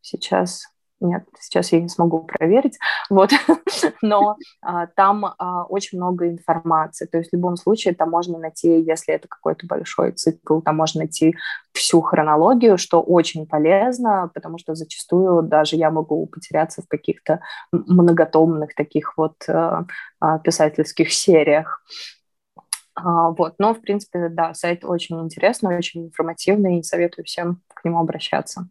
сейчас 0.00 0.66
нет, 1.00 1.24
сейчас 1.38 1.72
я 1.72 1.80
не 1.80 1.88
смогу 1.88 2.24
проверить, 2.24 2.78
вот, 3.10 3.30
но 4.02 4.36
а, 4.62 4.86
там 4.86 5.24
а, 5.38 5.64
очень 5.64 5.98
много 5.98 6.28
информации, 6.28 7.06
то 7.06 7.18
есть 7.18 7.30
в 7.30 7.34
любом 7.34 7.56
случае 7.56 7.94
там 7.94 8.10
можно 8.10 8.38
найти, 8.38 8.80
если 8.80 9.14
это 9.14 9.28
какой-то 9.28 9.66
большой 9.66 10.12
цикл, 10.12 10.60
там 10.60 10.76
можно 10.76 11.00
найти 11.00 11.34
всю 11.72 12.00
хронологию, 12.00 12.78
что 12.78 13.00
очень 13.00 13.46
полезно, 13.46 14.30
потому 14.34 14.58
что 14.58 14.74
зачастую 14.74 15.42
даже 15.42 15.76
я 15.76 15.90
могу 15.90 16.26
потеряться 16.26 16.82
в 16.82 16.88
каких-то 16.88 17.40
многотомных 17.72 18.74
таких 18.74 19.16
вот 19.16 19.36
а, 19.48 19.86
а, 20.20 20.38
писательских 20.38 21.12
сериях. 21.12 21.82
А, 22.94 23.30
вот, 23.30 23.54
но, 23.58 23.74
в 23.74 23.80
принципе, 23.80 24.28
да, 24.28 24.54
сайт 24.54 24.84
очень 24.84 25.20
интересный, 25.20 25.78
очень 25.78 26.06
информативный, 26.06 26.78
и 26.78 26.82
советую 26.82 27.24
всем 27.24 27.62
к 27.68 27.84
нему 27.84 27.98
обращаться. 28.00 28.68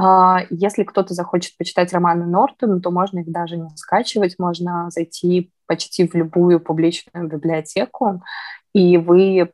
А, 0.00 0.42
если 0.50 0.84
кто-то 0.84 1.12
захочет 1.12 1.56
почитать 1.56 1.92
романы 1.92 2.24
Нортона, 2.24 2.80
то 2.80 2.92
можно 2.92 3.18
их 3.18 3.30
даже 3.32 3.56
не 3.56 3.68
скачивать, 3.76 4.36
можно 4.38 4.90
зайти 4.90 5.50
почти 5.66 6.06
в 6.06 6.14
любую 6.14 6.60
публичную 6.60 7.28
библиотеку, 7.28 8.22
и 8.72 8.96
вы 8.96 9.50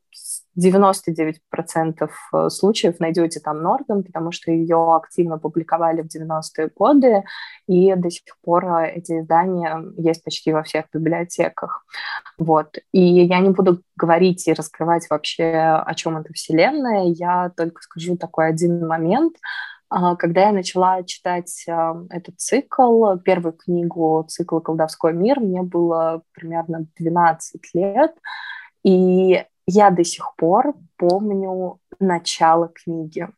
99% 0.56 2.10
э, 2.34 2.48
случаев 2.50 3.00
найдете 3.00 3.40
там 3.40 3.62
Нортон, 3.62 4.04
потому 4.04 4.32
что 4.32 4.52
ее 4.52 4.94
активно 4.94 5.38
публиковали 5.38 6.02
в 6.02 6.14
90-е 6.14 6.70
годы, 6.76 7.24
и 7.66 7.94
до 7.94 8.10
сих 8.10 8.36
пор 8.42 8.66
э, 8.66 8.92
эти 8.96 9.20
издания 9.20 9.82
есть 9.96 10.22
почти 10.22 10.52
во 10.52 10.62
всех 10.62 10.84
библиотеках. 10.92 11.86
Вот. 12.36 12.76
И 12.92 13.00
я 13.00 13.40
не 13.40 13.48
буду 13.48 13.80
говорить 13.96 14.46
и 14.46 14.52
раскрывать 14.52 15.08
вообще, 15.08 15.82
о 15.84 15.94
чем 15.94 16.18
эта 16.18 16.32
вселенная, 16.34 17.06
я 17.06 17.50
только 17.56 17.80
скажу 17.80 18.18
такой 18.18 18.48
один 18.48 18.86
момент– 18.86 19.36
когда 20.16 20.46
я 20.46 20.52
начала 20.52 21.02
читать 21.04 21.64
а, 21.68 21.96
этот 22.10 22.40
цикл, 22.40 23.16
первую 23.18 23.52
книгу 23.52 24.24
цикла 24.28 24.60
«Колдовской 24.60 25.12
мир», 25.12 25.40
мне 25.40 25.62
было 25.62 26.22
примерно 26.32 26.86
12 26.96 27.60
лет, 27.74 28.12
и 28.82 29.44
я 29.66 29.90
до 29.90 30.04
сих 30.04 30.34
пор 30.36 30.74
помню 30.96 31.78
начало 32.00 32.68
книги. 32.68 33.28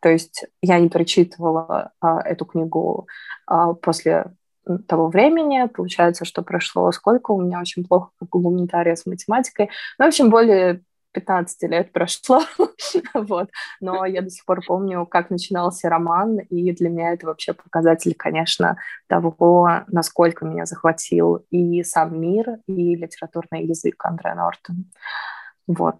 То 0.00 0.08
есть 0.08 0.46
я 0.60 0.80
не 0.80 0.88
прочитывала 0.88 1.92
а, 2.00 2.20
эту 2.22 2.44
книгу 2.44 3.06
а, 3.46 3.74
после 3.74 4.32
того 4.88 5.08
времени. 5.08 5.66
Получается, 5.68 6.24
что 6.24 6.42
прошло 6.42 6.90
сколько? 6.92 7.30
У 7.30 7.40
меня 7.40 7.60
очень 7.60 7.84
плохо 7.84 8.10
у 8.20 8.26
гуманитария 8.26 8.96
с 8.96 9.06
математикой. 9.06 9.70
Ну, 9.98 10.04
в 10.04 10.08
общем, 10.08 10.30
более 10.30 10.82
15 11.12 11.62
лет 11.70 11.92
прошло, 11.92 12.40
вот, 13.14 13.50
но 13.80 14.04
я 14.04 14.22
до 14.22 14.30
сих 14.30 14.44
пор 14.44 14.62
помню, 14.66 15.06
как 15.06 15.30
начинался 15.30 15.88
роман, 15.88 16.38
и 16.38 16.72
для 16.72 16.88
меня 16.88 17.12
это 17.12 17.26
вообще 17.26 17.52
показатель, 17.52 18.14
конечно, 18.14 18.76
того, 19.06 19.84
насколько 19.88 20.44
меня 20.44 20.66
захватил 20.66 21.44
и 21.50 21.82
сам 21.82 22.20
мир, 22.20 22.58
и 22.66 22.96
литературный 22.96 23.64
язык 23.64 24.04
Андрея 24.04 24.34
Нортон. 24.34 24.90
Вот. 25.66 25.98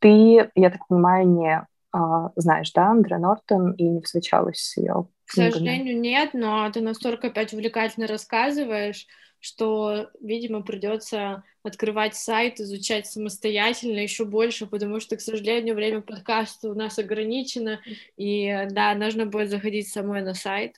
Ты, 0.00 0.50
я 0.54 0.70
так 0.70 0.86
понимаю, 0.88 1.28
не 1.28 1.66
а, 1.92 2.32
знаешь, 2.36 2.72
да, 2.72 2.90
Андре 2.90 3.18
Нортон, 3.18 3.72
и 3.72 3.84
не 3.84 4.00
встречалась 4.00 4.60
с 4.60 4.76
ее 4.78 5.08
К 5.26 5.32
сожалению, 5.32 6.00
нет, 6.00 6.30
но 6.32 6.70
ты 6.70 6.80
настолько 6.80 7.26
опять 7.26 7.52
увлекательно 7.52 8.06
рассказываешь, 8.06 9.06
что, 9.42 10.08
видимо, 10.20 10.62
придется 10.62 11.42
открывать 11.64 12.14
сайт, 12.14 12.60
изучать 12.60 13.08
самостоятельно 13.08 13.98
еще 13.98 14.24
больше, 14.24 14.66
потому 14.66 15.00
что, 15.00 15.16
к 15.16 15.20
сожалению, 15.20 15.74
время 15.74 16.00
подкаста 16.00 16.70
у 16.70 16.74
нас 16.74 16.96
ограничено, 17.00 17.80
и 18.16 18.66
да, 18.70 18.94
нужно 18.94 19.26
будет 19.26 19.50
заходить 19.50 19.88
самой 19.88 20.22
на 20.22 20.34
сайт 20.34 20.76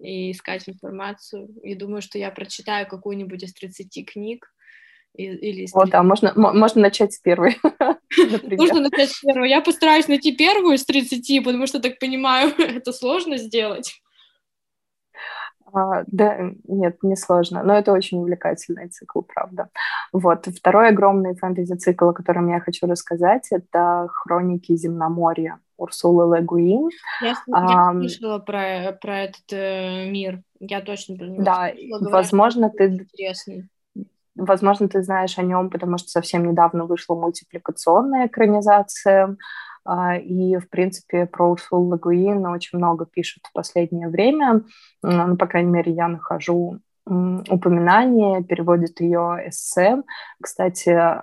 и 0.00 0.32
искать 0.32 0.66
информацию. 0.66 1.48
И 1.62 1.74
думаю, 1.74 2.00
что 2.00 2.18
я 2.18 2.30
прочитаю 2.30 2.88
какую-нибудь 2.88 3.42
из 3.42 3.52
30 3.52 4.10
книг, 4.10 4.50
или 5.12 5.66
вот, 5.72 5.90
да, 5.90 6.02
можно, 6.02 6.32
можно 6.34 6.80
начать 6.82 7.12
с 7.14 7.18
первой. 7.18 7.56
Можно 8.18 8.80
начать 8.80 9.10
с 9.10 9.20
первой. 9.20 9.48
Я 9.48 9.62
постараюсь 9.62 10.08
найти 10.08 10.36
первую 10.36 10.74
из 10.74 10.84
30, 10.84 11.42
потому 11.42 11.66
что, 11.66 11.80
так 11.80 11.98
понимаю, 11.98 12.52
это 12.58 12.92
сложно 12.92 13.38
сделать. 13.38 14.00
А, 15.72 16.04
да, 16.06 16.50
нет, 16.68 17.02
не 17.02 17.16
сложно, 17.16 17.62
но 17.62 17.74
это 17.74 17.92
очень 17.92 18.18
увлекательный 18.18 18.88
цикл, 18.88 19.20
правда. 19.22 19.68
Вот, 20.12 20.46
второй 20.46 20.88
огромный 20.88 21.34
фэнтези-цикл, 21.34 22.10
о 22.10 22.12
котором 22.12 22.48
я 22.48 22.60
хочу 22.60 22.86
рассказать, 22.86 23.48
это 23.50 24.08
«Хроники 24.10 24.76
земноморья» 24.76 25.58
Урсулы 25.76 26.38
Легуин. 26.38 26.88
Я, 27.20 27.34
а, 27.52 27.92
я 27.92 28.00
слышала 28.00 28.38
про, 28.38 28.96
про 29.00 29.24
этот 29.24 29.52
э, 29.52 30.08
мир, 30.08 30.40
я 30.58 30.80
точно 30.80 31.16
про 31.16 31.26
него 31.26 31.42
Да, 31.42 31.70
слышала, 31.70 32.10
возможно, 32.10 32.70
ты... 32.70 32.86
Интересный. 32.86 33.68
Возможно, 34.34 34.88
ты 34.88 35.02
знаешь 35.02 35.38
о 35.38 35.42
нем, 35.42 35.70
потому 35.70 35.96
что 35.98 36.08
совсем 36.08 36.46
недавно 36.46 36.84
вышла 36.84 37.14
мультипликационная 37.14 38.26
экранизация 38.26 39.36
и, 40.22 40.56
в 40.56 40.68
принципе, 40.68 41.26
про 41.26 41.50
Урсулу 41.50 41.88
Лагуин 41.88 42.44
очень 42.46 42.78
много 42.78 43.06
пишут 43.06 43.44
в 43.48 43.52
последнее 43.52 44.08
время. 44.08 44.62
Ну, 45.02 45.36
по 45.36 45.46
крайней 45.46 45.70
мере, 45.70 45.92
я 45.92 46.08
нахожу 46.08 46.80
упоминание, 47.08 48.42
переводит 48.42 49.00
ее 49.00 49.44
эссе. 49.46 50.02
Кстати, 50.42 51.22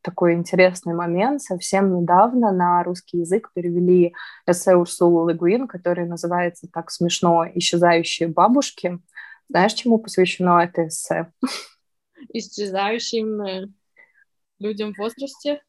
такой 0.00 0.34
интересный 0.34 0.94
момент. 0.94 1.42
Совсем 1.42 1.92
недавно 1.98 2.52
на 2.52 2.84
русский 2.84 3.18
язык 3.18 3.50
перевели 3.52 4.14
эссе 4.46 4.76
Урсулы 4.76 5.32
Легуин, 5.32 5.66
который 5.66 6.06
называется 6.06 6.68
так 6.72 6.92
смешно 6.92 7.44
«Исчезающие 7.52 8.28
бабушки». 8.28 9.00
Знаешь, 9.48 9.72
чему 9.72 9.98
посвящено 9.98 10.62
это 10.62 10.86
эссе? 10.86 11.32
Исчезающим 12.32 13.42
э, 13.42 13.66
людям 14.58 14.92
в 14.94 14.98
возрасте? 14.98 15.62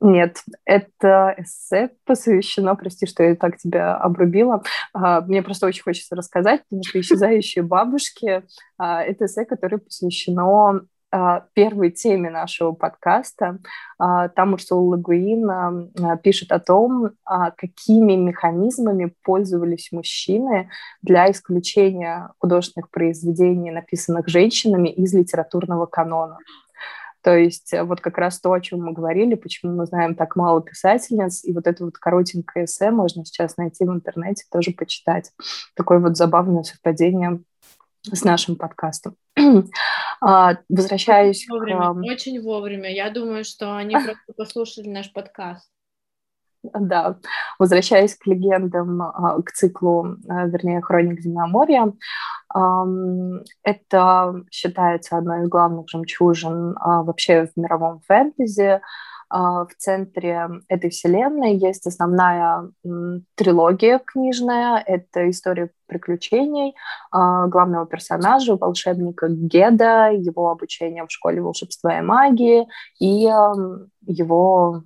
Нет, 0.00 0.42
это 0.64 1.34
эссе 1.38 1.90
посвящено, 2.04 2.74
прости, 2.74 3.06
что 3.06 3.22
я 3.22 3.34
так 3.34 3.56
тебя 3.56 3.96
обрубила. 3.96 4.62
А, 4.92 5.20
мне 5.20 5.42
просто 5.42 5.66
очень 5.66 5.82
хочется 5.82 6.16
рассказать, 6.16 6.62
потому 6.64 6.82
что 6.84 7.00
«Исчезающие 7.00 7.62
бабушки» 7.62 8.42
а,— 8.78 9.02
это 9.04 9.26
эссе, 9.26 9.44
которое 9.44 9.78
посвящено 9.78 10.82
а, 11.10 11.44
первой 11.52 11.90
теме 11.90 12.30
нашего 12.30 12.72
подкаста. 12.72 13.58
Там 13.98 14.54
Урсула 14.54 14.96
Лагуин 14.96 15.92
пишет 16.22 16.50
о 16.50 16.58
том, 16.58 17.10
какими 17.24 18.14
механизмами 18.14 19.14
пользовались 19.22 19.92
мужчины 19.92 20.70
для 21.02 21.30
исключения 21.30 22.30
художественных 22.38 22.90
произведений, 22.90 23.70
написанных 23.70 24.26
женщинами, 24.26 24.88
из 24.88 25.14
литературного 25.14 25.86
канона. 25.86 26.38
То 27.22 27.36
есть 27.36 27.72
э, 27.72 27.82
вот 27.84 28.00
как 28.00 28.18
раз 28.18 28.40
то, 28.40 28.52
о 28.52 28.60
чем 28.60 28.80
мы 28.80 28.92
говорили, 28.92 29.34
почему 29.34 29.74
мы 29.74 29.86
знаем 29.86 30.14
так 30.14 30.36
мало 30.36 30.60
писательниц, 30.62 31.44
и 31.44 31.52
вот 31.52 31.66
это 31.66 31.84
вот 31.84 31.98
коротенькое 31.98 32.64
эссе 32.64 32.90
можно 32.90 33.24
сейчас 33.24 33.56
найти 33.56 33.84
в 33.84 33.92
интернете, 33.92 34.44
тоже 34.50 34.72
почитать. 34.72 35.30
Такое 35.74 35.98
вот 36.00 36.16
забавное 36.16 36.62
совпадение 36.64 37.40
с 38.02 38.24
нашим 38.24 38.56
подкастом. 38.56 39.16
а, 40.20 40.58
возвращаюсь 40.68 41.48
очень 41.48 41.76
вовремя, 41.76 41.94
к... 41.94 42.12
Очень 42.12 42.42
вовремя. 42.42 42.92
Я 42.92 43.10
думаю, 43.10 43.44
что 43.44 43.76
они 43.76 43.94
просто 43.94 44.32
послушали 44.36 44.88
наш 44.88 45.12
подкаст. 45.12 45.70
Да, 46.62 47.16
возвращаясь 47.58 48.16
к 48.16 48.26
легендам, 48.26 49.02
а, 49.02 49.42
к 49.42 49.50
циклу, 49.52 50.16
а, 50.28 50.46
вернее, 50.46 50.80
хроник 50.80 51.20
Земноморья, 51.20 51.92
это 53.64 54.34
считается 54.50 55.16
одной 55.16 55.42
из 55.42 55.48
главных 55.48 55.88
жемчужин 55.88 56.76
а, 56.78 57.02
вообще 57.02 57.46
в 57.46 57.58
мировом 57.58 58.00
фэнтези. 58.06 58.80
В 59.30 59.68
центре 59.78 60.46
этой 60.68 60.90
вселенной 60.90 61.56
есть 61.56 61.86
основная 61.86 62.68
трилогия 63.34 63.98
книжная. 63.98 64.76
Это 64.84 65.30
история 65.30 65.70
приключений 65.86 66.74
главного 67.10 67.86
персонажа, 67.86 68.56
волшебника 68.56 69.28
Геда, 69.30 70.10
его 70.10 70.50
обучение 70.50 71.06
в 71.06 71.10
школе 71.10 71.40
волшебства 71.40 71.98
и 71.98 72.02
магии 72.02 72.68
и 73.00 73.26
его 74.02 74.82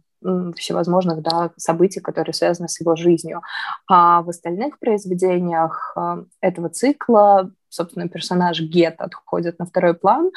всевозможных 0.56 1.23
да, 1.23 1.50
событий, 1.56 2.00
которые 2.00 2.35
связаны 2.35 2.68
с 2.68 2.80
его 2.80 2.97
жизнью. 2.97 3.42
А 3.88 4.23
в 4.23 4.28
остальных 4.28 4.78
произведениях 4.78 5.92
а, 5.97 6.25
этого 6.40 6.68
цикла, 6.68 7.50
собственно, 7.68 8.09
персонаж 8.09 8.61
Гет 8.61 9.00
отходит 9.00 9.59
на 9.59 9.66
второй 9.66 9.95
план, 9.95 10.30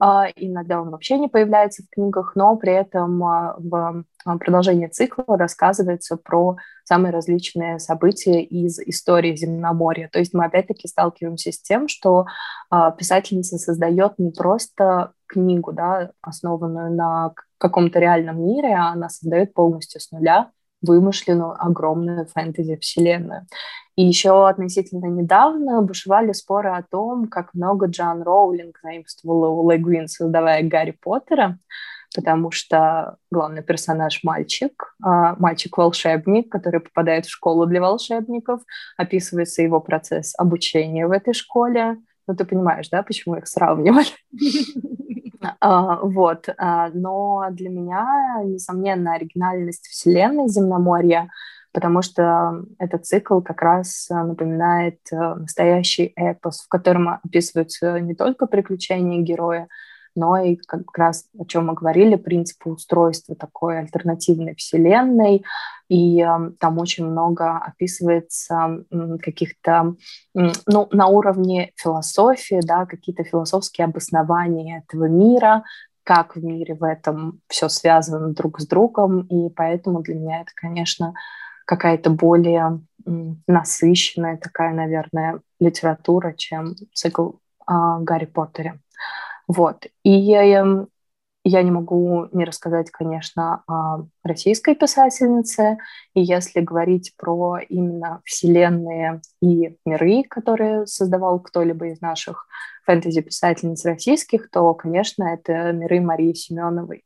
Иногда 0.00 0.80
он 0.80 0.90
вообще 0.90 1.18
не 1.18 1.28
появляется 1.28 1.82
в 1.82 1.90
книгах, 1.90 2.32
но 2.34 2.56
при 2.56 2.72
этом 2.72 3.22
а, 3.22 3.56
в 3.58 4.04
продолжении 4.38 4.86
цикла 4.86 5.36
рассказывается 5.36 6.16
про 6.16 6.56
самые 6.84 7.12
различные 7.12 7.78
события 7.78 8.42
из 8.42 8.78
истории 8.80 9.36
Земноморья. 9.36 10.08
То 10.10 10.18
есть 10.18 10.32
мы 10.32 10.46
опять-таки 10.46 10.88
сталкиваемся 10.88 11.52
с 11.52 11.60
тем, 11.60 11.86
что 11.86 12.26
писательница 12.98 13.58
создает 13.58 14.18
не 14.18 14.30
просто 14.30 15.12
книгу, 15.26 15.72
да, 15.72 16.12
основанную 16.22 16.92
на 16.92 17.34
каком-то 17.58 17.98
реальном 17.98 18.44
мире, 18.44 18.74
а 18.74 18.92
она 18.92 19.08
создает 19.08 19.52
полностью 19.52 20.00
с 20.00 20.10
нуля 20.10 20.50
вымышленную 20.82 21.54
огромную 21.58 22.26
фэнтези-вселенную. 22.26 23.46
И 23.96 24.04
еще 24.04 24.48
относительно 24.48 25.06
недавно 25.06 25.82
бушевали 25.82 26.32
споры 26.32 26.70
о 26.70 26.82
том, 26.82 27.28
как 27.28 27.52
много 27.54 27.86
Джан 27.86 28.22
Роулинг 28.22 28.78
заимствовала 28.82 29.48
у 29.48 29.70
Легуин, 29.70 30.08
создавая 30.08 30.62
Гарри 30.62 30.96
Поттера, 31.02 31.58
потому 32.14 32.50
что 32.50 33.16
главный 33.30 33.62
персонаж 33.62 34.20
мальчик, 34.22 34.94
а, 35.02 35.36
мальчик-волшебник, 35.36 36.50
который 36.50 36.80
попадает 36.80 37.26
в 37.26 37.30
школу 37.30 37.66
для 37.66 37.80
волшебников, 37.80 38.62
описывается 38.96 39.62
его 39.62 39.80
процесс 39.80 40.34
обучения 40.38 41.06
в 41.06 41.12
этой 41.12 41.34
школе. 41.34 41.98
Ну, 42.26 42.34
ты 42.34 42.44
понимаешь, 42.44 42.88
да, 42.88 43.02
почему 43.02 43.36
их 43.36 43.46
сравнивали? 43.46 44.06
А, 45.60 45.96
вот. 45.96 46.48
А, 46.58 46.90
но 46.92 47.46
для 47.50 47.70
меня, 47.70 48.42
несомненно, 48.44 49.14
оригинальность 49.14 49.86
Вселенной 49.86 50.48
Земноморья, 50.48 51.30
потому 51.72 52.02
что 52.02 52.62
этот 52.78 53.06
цикл 53.06 53.40
как 53.40 53.62
раз 53.62 54.08
напоминает 54.10 54.98
э, 55.12 55.16
настоящий 55.16 56.12
эпос, 56.16 56.62
в 56.62 56.68
котором 56.68 57.08
описываются 57.08 58.00
не 58.00 58.14
только 58.14 58.46
приключения 58.46 59.22
героя, 59.22 59.68
но 60.14 60.38
и 60.38 60.56
как 60.56 60.96
раз 60.96 61.26
о 61.38 61.44
чем 61.44 61.66
мы 61.66 61.74
говорили, 61.74 62.16
принципы 62.16 62.70
устройства 62.70 63.34
такой 63.34 63.78
альтернативной 63.78 64.54
вселенной, 64.54 65.44
и 65.88 66.22
э, 66.22 66.50
там 66.58 66.78
очень 66.78 67.06
много 67.06 67.56
описывается 67.56 68.84
каких-то, 69.22 69.96
ну, 70.34 70.88
на 70.90 71.06
уровне 71.08 71.72
философии, 71.76 72.60
да, 72.62 72.86
какие-то 72.86 73.24
философские 73.24 73.86
обоснования 73.86 74.84
этого 74.86 75.06
мира, 75.06 75.64
как 76.04 76.36
в 76.36 76.44
мире 76.44 76.74
в 76.74 76.84
этом 76.84 77.40
все 77.48 77.68
связано 77.68 78.32
друг 78.32 78.60
с 78.60 78.66
другом, 78.66 79.22
и 79.22 79.50
поэтому 79.50 80.02
для 80.02 80.14
меня 80.14 80.40
это, 80.40 80.50
конечно, 80.54 81.14
какая-то 81.66 82.10
более 82.10 82.80
насыщенная 83.46 84.36
такая, 84.36 84.74
наверное, 84.74 85.40
литература, 85.60 86.32
чем 86.32 86.74
цикл 86.94 87.32
о 87.66 88.00
Гарри 88.00 88.26
Поттере. 88.26 88.80
Вот. 89.50 89.86
И 90.04 90.10
я, 90.12 90.86
я 91.42 91.62
не 91.62 91.70
могу 91.72 92.28
не 92.30 92.44
рассказать, 92.44 92.92
конечно, 92.92 93.64
о 93.66 94.04
российской 94.22 94.76
писательнице. 94.76 95.78
И 96.14 96.20
если 96.20 96.60
говорить 96.60 97.14
про 97.16 97.58
именно 97.58 98.20
вселенные 98.24 99.22
и 99.42 99.76
миры, 99.84 100.22
которые 100.22 100.86
создавал 100.86 101.40
кто-либо 101.40 101.88
из 101.88 102.00
наших 102.00 102.46
фэнтези-писательниц 102.86 103.84
российских, 103.86 104.48
то, 104.50 104.72
конечно, 104.74 105.24
это 105.24 105.72
миры 105.72 106.00
Марии 106.00 106.32
Семеновой. 106.32 107.02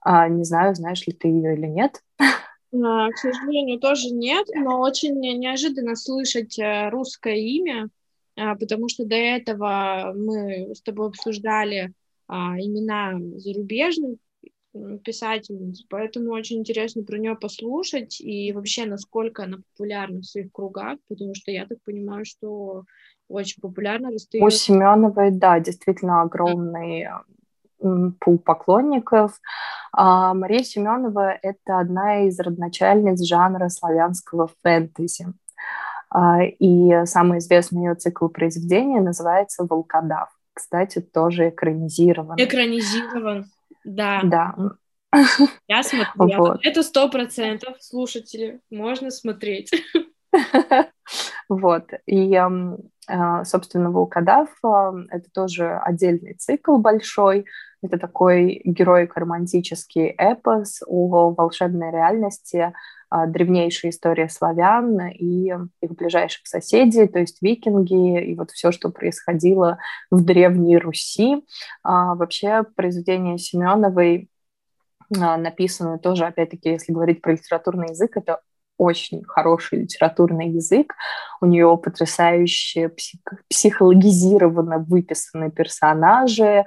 А, 0.00 0.30
не 0.30 0.44
знаю, 0.44 0.74
знаешь 0.74 1.06
ли 1.06 1.12
ты 1.12 1.28
ее 1.28 1.56
или 1.58 1.66
нет. 1.66 2.00
А, 2.18 3.10
к 3.10 3.18
сожалению, 3.18 3.78
тоже 3.80 4.14
нет, 4.14 4.46
но 4.54 4.80
очень 4.80 5.20
неожиданно 5.20 5.94
слышать 5.94 6.58
э, 6.58 6.88
русское 6.88 7.36
имя. 7.36 7.90
А, 8.36 8.54
потому 8.54 8.88
что 8.88 9.04
до 9.04 9.16
этого 9.16 10.12
мы 10.14 10.74
с 10.74 10.82
тобой 10.82 11.08
обсуждали 11.08 11.92
а, 12.28 12.58
имена 12.58 13.18
зарубежных 13.38 14.18
писательниц, 15.04 15.84
поэтому 15.88 16.32
очень 16.32 16.58
интересно 16.58 17.02
про 17.02 17.16
нее 17.16 17.34
послушать 17.34 18.20
и 18.20 18.52
вообще, 18.52 18.84
насколько 18.84 19.44
она 19.44 19.58
популярна 19.72 20.20
в 20.20 20.26
своих 20.26 20.52
кругах, 20.52 20.98
потому 21.08 21.34
что 21.34 21.50
я 21.50 21.66
так 21.66 21.78
понимаю, 21.82 22.26
что 22.26 22.84
очень 23.28 23.62
популярна. 23.62 24.10
Расстает... 24.10 24.44
У 24.44 24.50
Семеновой, 24.50 25.30
да, 25.30 25.58
действительно 25.60 26.20
огромный 26.20 27.06
пул 28.20 28.38
поклонников. 28.38 29.40
А 29.92 30.34
Мария 30.34 30.62
Семенова— 30.62 31.30
это 31.42 31.78
одна 31.78 32.26
из 32.26 32.38
родоначальниц 32.38 33.22
жанра 33.22 33.68
славянского 33.68 34.50
фэнтези. 34.62 35.26
А, 36.18 36.42
и 36.42 37.04
самый 37.04 37.40
известный 37.40 37.84
ее 37.84 37.94
цикл 37.94 38.28
произведения 38.28 39.02
называется 39.02 39.66
«Волкодав». 39.68 40.30
Кстати, 40.54 41.02
тоже 41.02 41.50
экранизирован. 41.50 42.36
Экранизирован, 42.38 43.50
да. 43.84 44.22
Да. 44.24 44.54
Я 45.68 45.82
смотрела. 45.82 46.38
Вот. 46.38 46.60
Это 46.62 46.82
сто 46.82 47.10
процентов, 47.10 47.76
слушатели, 47.80 48.60
можно 48.70 49.10
смотреть. 49.10 49.70
Вот. 51.48 51.90
И, 52.06 52.34
а, 52.34 53.44
собственно, 53.44 53.92
«Волкодав»— 53.92 54.48
это 54.62 55.30
тоже 55.32 55.78
отдельный 55.78 56.34
цикл 56.34 56.78
большой. 56.78 57.44
Это 57.82 57.98
такой 57.98 58.60
героико-романтический 58.64 60.14
эпос 60.16 60.82
о 60.86 61.34
волшебной 61.34 61.90
реальности, 61.92 62.72
а, 63.08 63.26
древнейшая 63.26 63.92
история 63.92 64.28
славян 64.28 65.08
и 65.08 65.52
их 65.80 65.94
ближайших 65.94 66.46
соседей, 66.46 67.06
то 67.06 67.20
есть 67.20 67.40
викинги 67.40 68.24
и 68.24 68.34
вот 68.34 68.50
все, 68.50 68.72
что 68.72 68.90
происходило 68.90 69.78
в 70.10 70.24
Древней 70.24 70.78
Руси. 70.78 71.44
А, 71.82 72.14
вообще 72.14 72.64
произведение 72.74 73.38
Семеновой 73.38 74.28
а, 75.14 75.36
написаны 75.36 75.98
тоже, 75.98 76.26
опять-таки, 76.26 76.70
если 76.70 76.92
говорить 76.92 77.22
про 77.22 77.32
литературный 77.32 77.90
язык, 77.90 78.16
это 78.16 78.40
очень 78.78 79.24
хороший 79.24 79.82
литературный 79.82 80.50
язык, 80.50 80.94
у 81.40 81.46
нее 81.46 81.78
потрясающе 81.82 82.90
псих, 82.90 83.20
психологизированно 83.48 84.78
выписаны 84.78 85.50
персонажи, 85.50 86.64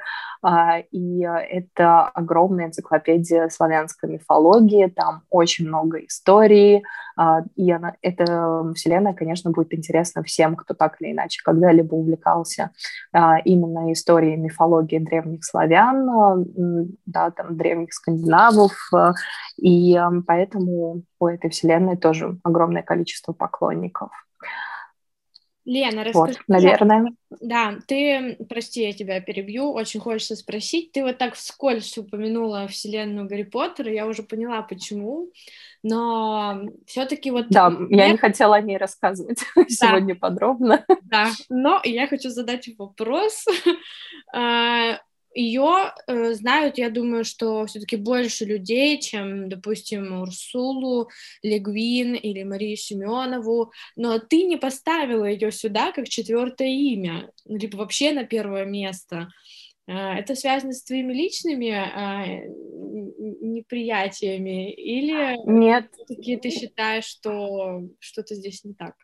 и 0.92 1.22
это 1.22 2.04
огромная 2.08 2.68
энциклопедия 2.68 3.50
славянской 3.50 4.10
мифологии, 4.10 4.88
там 4.88 5.24
очень 5.30 5.68
много 5.68 6.00
историй, 6.00 6.84
а, 7.18 7.42
и 7.58 7.70
она, 7.70 7.96
эта 8.02 8.72
вселенная, 8.74 9.14
конечно, 9.14 9.52
будет 9.52 9.74
интересна 9.74 10.24
всем, 10.24 10.56
кто 10.56 10.74
так 10.74 11.02
или 11.02 11.12
иначе 11.12 11.42
когда-либо 11.44 11.94
увлекался 11.94 12.72
а, 13.12 13.40
именно 13.40 13.92
историей 13.92 14.38
мифологии 14.38 15.00
древних 15.00 15.44
славян, 15.44 16.48
да, 17.06 17.32
там, 17.32 17.58
древних 17.58 17.94
скандинавов, 17.94 18.72
и 19.58 20.00
поэтому 20.26 21.04
у 21.20 21.28
этой 21.28 21.50
вселенной 21.50 21.98
тоже 21.98 22.40
огромное 22.44 22.84
количество 22.84 23.34
поклонников. 23.34 24.12
Лена, 25.66 26.04
расскажи. 26.04 26.38
Вот, 26.38 26.48
наверное. 26.48 27.14
Да, 27.42 27.78
ты, 27.88 28.38
прости, 28.50 28.82
я 28.82 28.94
тебя 28.94 29.22
перебью, 29.22 29.72
очень 29.72 30.00
хочется 30.00 30.36
спросить. 30.36 30.92
Ты 30.92 31.04
вот 31.04 31.18
так 31.18 31.36
вскользь 31.36 31.98
упомянула 31.98 32.68
вселенную 32.68 33.28
Гарри 33.28 33.44
Поттера, 33.44 33.92
я 33.92 34.08
уже 34.08 34.24
поняла, 34.24 34.62
почему, 34.62 35.30
но 35.84 36.62
все-таки 36.86 37.32
вот... 37.32 37.48
Да, 37.50 37.70
нет... 37.70 37.92
я 37.92 38.10
не 38.10 38.18
хотела 38.18 38.56
о 38.56 38.62
ней 38.62 38.78
рассказывать 38.78 39.44
да. 39.56 39.66
сегодня 39.68 40.16
подробно. 40.16 40.86
Да, 41.04 41.30
но 41.50 41.82
я 41.84 42.08
хочу 42.08 42.30
задать 42.30 42.70
вопрос. 42.78 43.46
А, 45.40 45.42
ее 45.42 45.94
э, 46.08 46.34
знают, 46.34 46.78
я 46.78 46.90
думаю, 46.90 47.24
что 47.24 47.66
все-таки 47.66 47.96
больше 47.96 48.46
людей, 48.46 49.00
чем, 49.00 49.50
допустим, 49.50 50.22
Урсулу, 50.22 51.10
Легвин 51.42 52.14
или 52.14 52.44
Марию 52.44 52.78
Семенову, 52.78 53.72
но 53.96 54.20
ты 54.20 54.44
не 54.44 54.58
поставила 54.58 55.26
ее 55.26 55.52
сюда 55.52 55.92
как 55.92 56.10
четвертое 56.10 56.68
имя, 56.68 57.32
либо 57.46 57.78
вообще 57.78 58.12
на 58.12 58.26
первое 58.26 58.66
место. 58.66 59.30
Э, 59.88 60.20
это 60.20 60.36
связано 60.36 60.74
с 60.74 60.84
твоими 60.84 61.14
личными 61.14 61.70
э, 61.70 62.48
неприятиями 63.42 64.74
или 64.74 65.38
нет? 65.50 65.90
Все-таки 65.94 66.38
ты 66.38 66.50
считаешь, 66.50 67.06
что 67.06 67.84
что-то 68.00 68.36
здесь 68.36 68.64
не 68.64 68.74
так? 68.74 68.96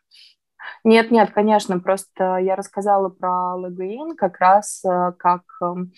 Нет, 0.84 1.10
нет, 1.10 1.30
конечно, 1.32 1.78
просто 1.80 2.36
я 2.36 2.56
рассказала 2.56 3.08
про 3.08 3.54
Лагуин 3.56 4.16
как 4.16 4.38
раз 4.38 4.84
э, 4.84 5.12
как 5.18 5.42
эм, 5.62 5.92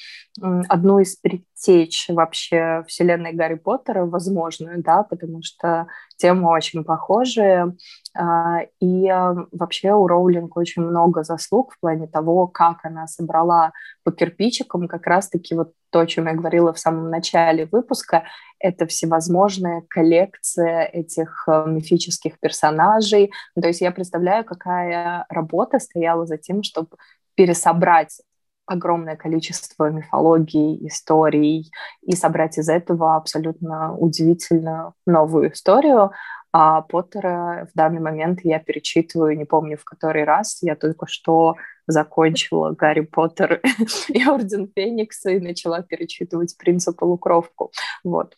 одну 0.68 0.98
из 0.98 1.16
предтеч 1.16 2.06
вообще 2.08 2.84
вселенной 2.86 3.32
Гарри 3.32 3.54
Поттера, 3.54 4.04
возможную, 4.04 4.82
да, 4.82 5.02
потому 5.02 5.42
что 5.42 5.88
темы 6.18 6.50
очень 6.50 6.84
похожие, 6.84 7.74
а, 8.14 8.60
и 8.80 9.08
э, 9.08 9.34
вообще 9.52 9.92
у 9.92 10.06
Роулинг 10.06 10.56
очень 10.56 10.82
много 10.82 11.22
заслуг 11.22 11.72
в 11.72 11.80
плане 11.80 12.06
того, 12.06 12.46
как 12.46 12.84
она 12.84 13.06
собрала 13.06 13.72
по 14.04 14.12
кирпичикам 14.12 14.88
как 14.88 15.06
раз-таки 15.06 15.54
вот 15.54 15.72
то, 15.90 16.00
о 16.00 16.06
чем 16.06 16.26
я 16.26 16.34
говорила 16.34 16.72
в 16.72 16.78
самом 16.78 17.10
начале 17.10 17.66
выпуска, 17.66 18.24
это 18.58 18.86
всевозможная 18.86 19.82
коллекция 19.88 20.84
этих 20.84 21.44
э, 21.46 21.64
мифических 21.66 22.38
персонажей. 22.40 23.30
То 23.60 23.68
есть 23.68 23.80
я 23.80 23.90
представляю, 23.92 24.44
какая 24.44 25.24
работа 25.28 25.78
стояла 25.78 26.26
за 26.26 26.36
тем, 26.36 26.62
чтобы 26.62 26.90
пересобрать 27.34 28.20
огромное 28.68 29.16
количество 29.16 29.90
мифологий, 29.90 30.86
историй 30.86 31.70
и 32.02 32.14
собрать 32.14 32.58
из 32.58 32.68
этого 32.68 33.16
абсолютно 33.16 33.96
удивительную 33.96 34.94
новую 35.06 35.52
историю. 35.52 36.12
А 36.52 36.82
Поттера 36.82 37.68
в 37.72 37.76
данный 37.76 38.00
момент 38.00 38.40
я 38.42 38.58
перечитываю, 38.58 39.36
не 39.36 39.44
помню 39.44 39.76
в 39.76 39.84
который 39.84 40.24
раз, 40.24 40.58
я 40.62 40.76
только 40.76 41.06
что 41.06 41.56
закончила 41.86 42.72
Гарри 42.72 43.00
Поттер 43.00 43.60
и 44.08 44.26
Орден 44.26 44.70
Феникса 44.74 45.30
и 45.30 45.40
начала 45.40 45.82
перечитывать 45.82 46.56
Принца 46.56 46.92
Полукровку. 46.92 47.72
Вот. 48.04 48.34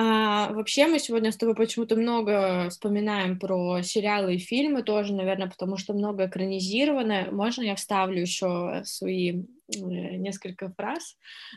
А, 0.00 0.52
вообще 0.52 0.86
мы 0.86 1.00
сегодня 1.00 1.32
с 1.32 1.36
тобой 1.36 1.56
почему-то 1.56 1.96
много 1.96 2.68
вспоминаем 2.70 3.36
про 3.36 3.82
сериалы 3.82 4.36
и 4.36 4.38
фильмы 4.38 4.84
тоже, 4.84 5.12
наверное, 5.12 5.48
потому 5.48 5.76
что 5.76 5.92
много 5.92 6.26
экранизировано. 6.26 7.26
Можно 7.32 7.62
я 7.62 7.74
вставлю 7.74 8.20
еще 8.20 8.82
свои 8.84 9.42
э, 9.42 9.76
несколько 9.76 10.70
фраз 10.70 11.16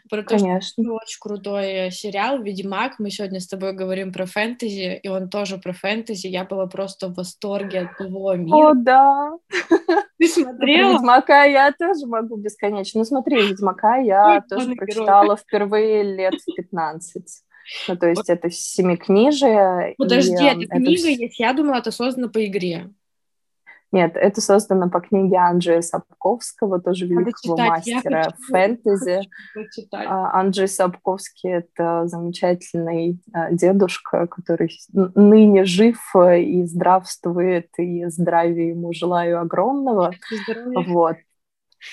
про 0.10 0.24
то, 0.24 0.40
Конечно. 0.40 0.60
что 0.62 0.96
очень 0.96 1.20
крутой 1.20 1.92
сериал 1.92 2.42
«Ведьмак». 2.42 2.98
Мы 2.98 3.12
сегодня 3.12 3.40
с 3.40 3.48
тобой 3.48 3.74
говорим 3.74 4.12
про 4.12 4.26
фэнтези, 4.26 5.00
и 5.04 5.08
он 5.08 5.30
тоже 5.30 5.60
про 5.60 5.74
фэнтези. 5.74 6.26
Я 6.26 6.44
была 6.44 6.66
просто 6.66 7.10
в 7.10 7.14
восторге 7.14 7.82
от 7.82 7.98
того 8.00 8.34
мира. 8.34 8.72
О, 8.72 8.74
да! 8.74 9.38
Ты 10.18 10.28
смотрела? 10.28 10.94
Ведьмака 10.94 11.44
я 11.44 11.72
тоже 11.74 12.08
могу 12.08 12.38
бесконечно. 12.38 13.02
Ну 13.02 13.06
смотри, 13.06 13.40
Ведьмака 13.50 13.98
я 13.98 14.38
Ой, 14.38 14.42
тоже 14.50 14.74
прочитала 14.74 15.38
впервые 15.38 16.02
лет 16.02 16.34
в 16.34 16.56
15. 16.56 17.44
Ну, 17.88 17.98
то 17.98 18.08
есть 18.08 18.30
это 18.30 18.50
семикнижие. 18.50 19.96
Подожди, 19.98 20.44
и, 20.44 20.48
эта 20.48 20.68
книга 20.68 20.92
это... 20.92 21.10
есть? 21.10 21.40
Я 21.40 21.54
думала, 21.54 21.78
это 21.78 21.92
создано 21.92 22.30
по 22.30 22.46
игре. 22.46 22.90
Нет, 23.92 24.14
это 24.16 24.40
создано 24.40 24.90
по 24.90 25.02
книге 25.02 25.36
Анджея 25.36 25.82
Сапковского, 25.82 26.80
тоже 26.80 27.08
великого 27.08 27.58
мастера 27.58 28.34
фэнтези. 28.48 29.30
А, 29.94 30.40
Анджей 30.40 30.70
Сапковский— 30.70 31.50
это 31.52 32.08
замечательный 32.08 33.20
а, 33.34 33.52
дедушка, 33.52 34.28
который 34.28 34.72
ныне 34.94 35.66
жив 35.66 36.00
и 36.16 36.64
здравствует, 36.64 37.68
и 37.78 38.06
здравия 38.06 38.70
ему 38.70 38.94
желаю 38.94 39.42
огромного. 39.42 40.14
Вот. 40.88 41.18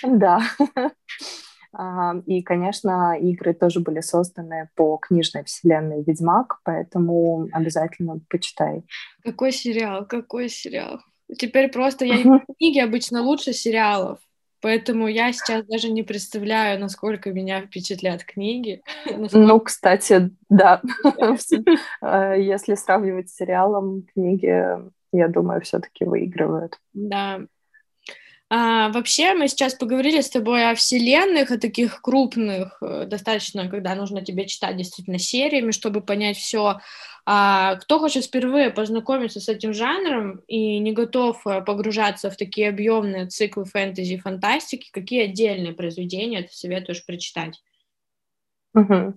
Да. 0.04 0.40
И, 2.26 2.42
конечно, 2.42 3.16
игры 3.18 3.52
тоже 3.52 3.80
были 3.80 4.00
созданы 4.00 4.70
по 4.74 4.96
книжной 4.96 5.44
вселенной 5.44 6.02
Ведьмак, 6.02 6.60
поэтому 6.64 7.48
обязательно 7.52 8.20
почитай. 8.30 8.84
Какой 9.22 9.52
сериал, 9.52 10.06
какой 10.06 10.48
сериал. 10.48 11.00
Теперь 11.36 11.70
просто 11.70 12.06
я 12.06 12.22
книги 12.58 12.78
обычно 12.78 13.22
лучше 13.22 13.52
сериалов. 13.52 14.18
Поэтому 14.60 15.06
я 15.06 15.32
сейчас 15.32 15.64
даже 15.66 15.90
не 15.90 16.02
представляю, 16.02 16.80
насколько 16.80 17.32
меня 17.32 17.60
впечатлят 17.60 18.24
книги. 18.24 18.82
Насколько... 19.06 19.38
Ну, 19.38 19.60
кстати, 19.60 20.30
да. 20.48 20.82
Э, 22.02 22.34
если 22.40 22.74
сравнивать 22.74 23.30
с 23.30 23.36
сериалом, 23.36 24.04
книги, 24.14 24.64
я 25.12 25.28
думаю, 25.28 25.60
все-таки 25.60 26.04
выигрывают. 26.04 26.78
Да, 26.92 27.42
а, 28.50 28.88
вообще, 28.90 29.34
мы 29.34 29.48
сейчас 29.48 29.74
поговорили 29.74 30.22
с 30.22 30.30
тобой 30.30 30.70
о 30.70 30.74
вселенных, 30.74 31.50
о 31.50 31.58
таких 31.58 32.00
крупных, 32.00 32.78
э, 32.80 33.04
достаточно, 33.04 33.68
когда 33.68 33.94
нужно 33.94 34.24
тебе 34.24 34.46
читать 34.46 34.76
действительно 34.76 35.18
сериями, 35.18 35.70
чтобы 35.70 36.00
понять 36.00 36.38
все. 36.38 36.80
А 37.26 37.76
кто 37.76 37.98
хочет 37.98 38.24
впервые 38.24 38.70
познакомиться 38.70 39.38
с 39.38 39.50
этим 39.50 39.74
жанром 39.74 40.40
и 40.46 40.78
не 40.78 40.92
готов 40.92 41.46
э, 41.46 41.60
погружаться 41.60 42.30
в 42.30 42.36
такие 42.38 42.70
объемные 42.70 43.26
циклы 43.26 43.66
фэнтези 43.66 44.14
и 44.14 44.18
фантастики, 44.18 44.88
какие 44.92 45.24
отдельные 45.24 45.74
произведения 45.74 46.40
ты 46.40 46.52
советуешь 46.52 47.04
прочитать? 47.04 47.62
Угу. 48.74 49.14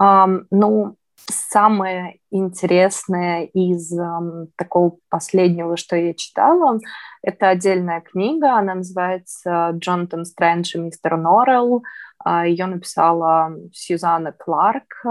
Um, 0.00 0.46
ну, 0.50 0.96
самое 1.16 2.18
интересное 2.30 3.44
из 3.44 3.96
um, 3.98 4.48
такого 4.56 4.98
последнего, 5.08 5.76
что 5.76 5.96
я 5.96 6.14
читала, 6.14 6.78
это 7.22 7.48
отдельная 7.48 8.00
книга, 8.00 8.56
она 8.58 8.74
называется 8.76 9.70
«Джонатан 9.74 10.24
Стрэндж 10.24 10.76
и 10.76 10.80
мистер 10.80 11.16
Норрелл». 11.16 11.82
А, 12.18 12.46
Ее 12.46 12.66
написала 12.66 13.54
Сьюзанна 13.72 14.32
Кларк. 14.32 15.04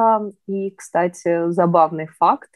И, 0.48 0.72
кстати, 0.72 1.50
забавный 1.52 2.08
факт, 2.08 2.50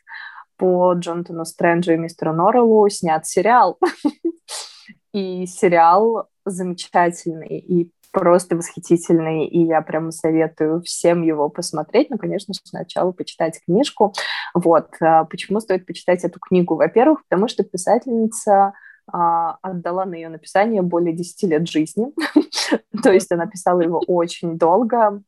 по 0.57 0.93
Джонатану 0.93 1.45
Стрэнджу 1.45 1.93
и 1.93 1.97
мистеру 1.97 2.33
Норреллу 2.33 2.89
снят 2.89 3.25
сериал. 3.25 3.79
И 5.13 5.45
сериал 5.47 6.27
замечательный, 6.45 7.60
и 7.60 7.91
просто 8.19 8.56
восхитительный, 8.56 9.45
и 9.45 9.63
я 9.63 9.82
прямо 9.82 10.12
советую 10.12 10.82
всем 10.82 11.23
его 11.23 11.49
посмотреть, 11.49 12.10
ну, 12.10 12.17
конечно 12.17 12.53
сначала 12.53 13.12
почитать 13.12 13.62
книжку. 13.65 14.13
Вот. 14.53 14.89
А 15.01 15.25
почему 15.25 15.60
стоит 15.60 15.86
почитать 15.86 16.23
эту 16.23 16.39
книгу? 16.39 16.75
Во-первых, 16.75 17.23
потому 17.27 17.47
что 17.47 17.63
писательница 17.63 18.73
а, 19.12 19.58
отдала 19.62 20.06
на 20.06 20.15
ее 20.15 20.30
написание 20.30 20.82
более 20.82 21.13
10 21.13 21.43
лет 21.49 21.67
жизни, 21.67 22.08
то 23.03 23.12
есть 23.12 23.32
она 23.32 23.45
писала 23.47 23.82
его 23.82 24.01
очень 24.08 24.58
долго, 24.58 25.21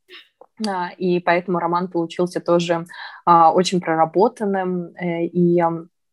а, 0.67 0.89
и 0.97 1.19
поэтому 1.19 1.59
роман 1.59 1.87
получился 1.87 2.41
тоже 2.41 2.85
очень 3.25 3.79
проработанным, 3.79 4.93
э, 4.95 5.25
и 5.25 5.61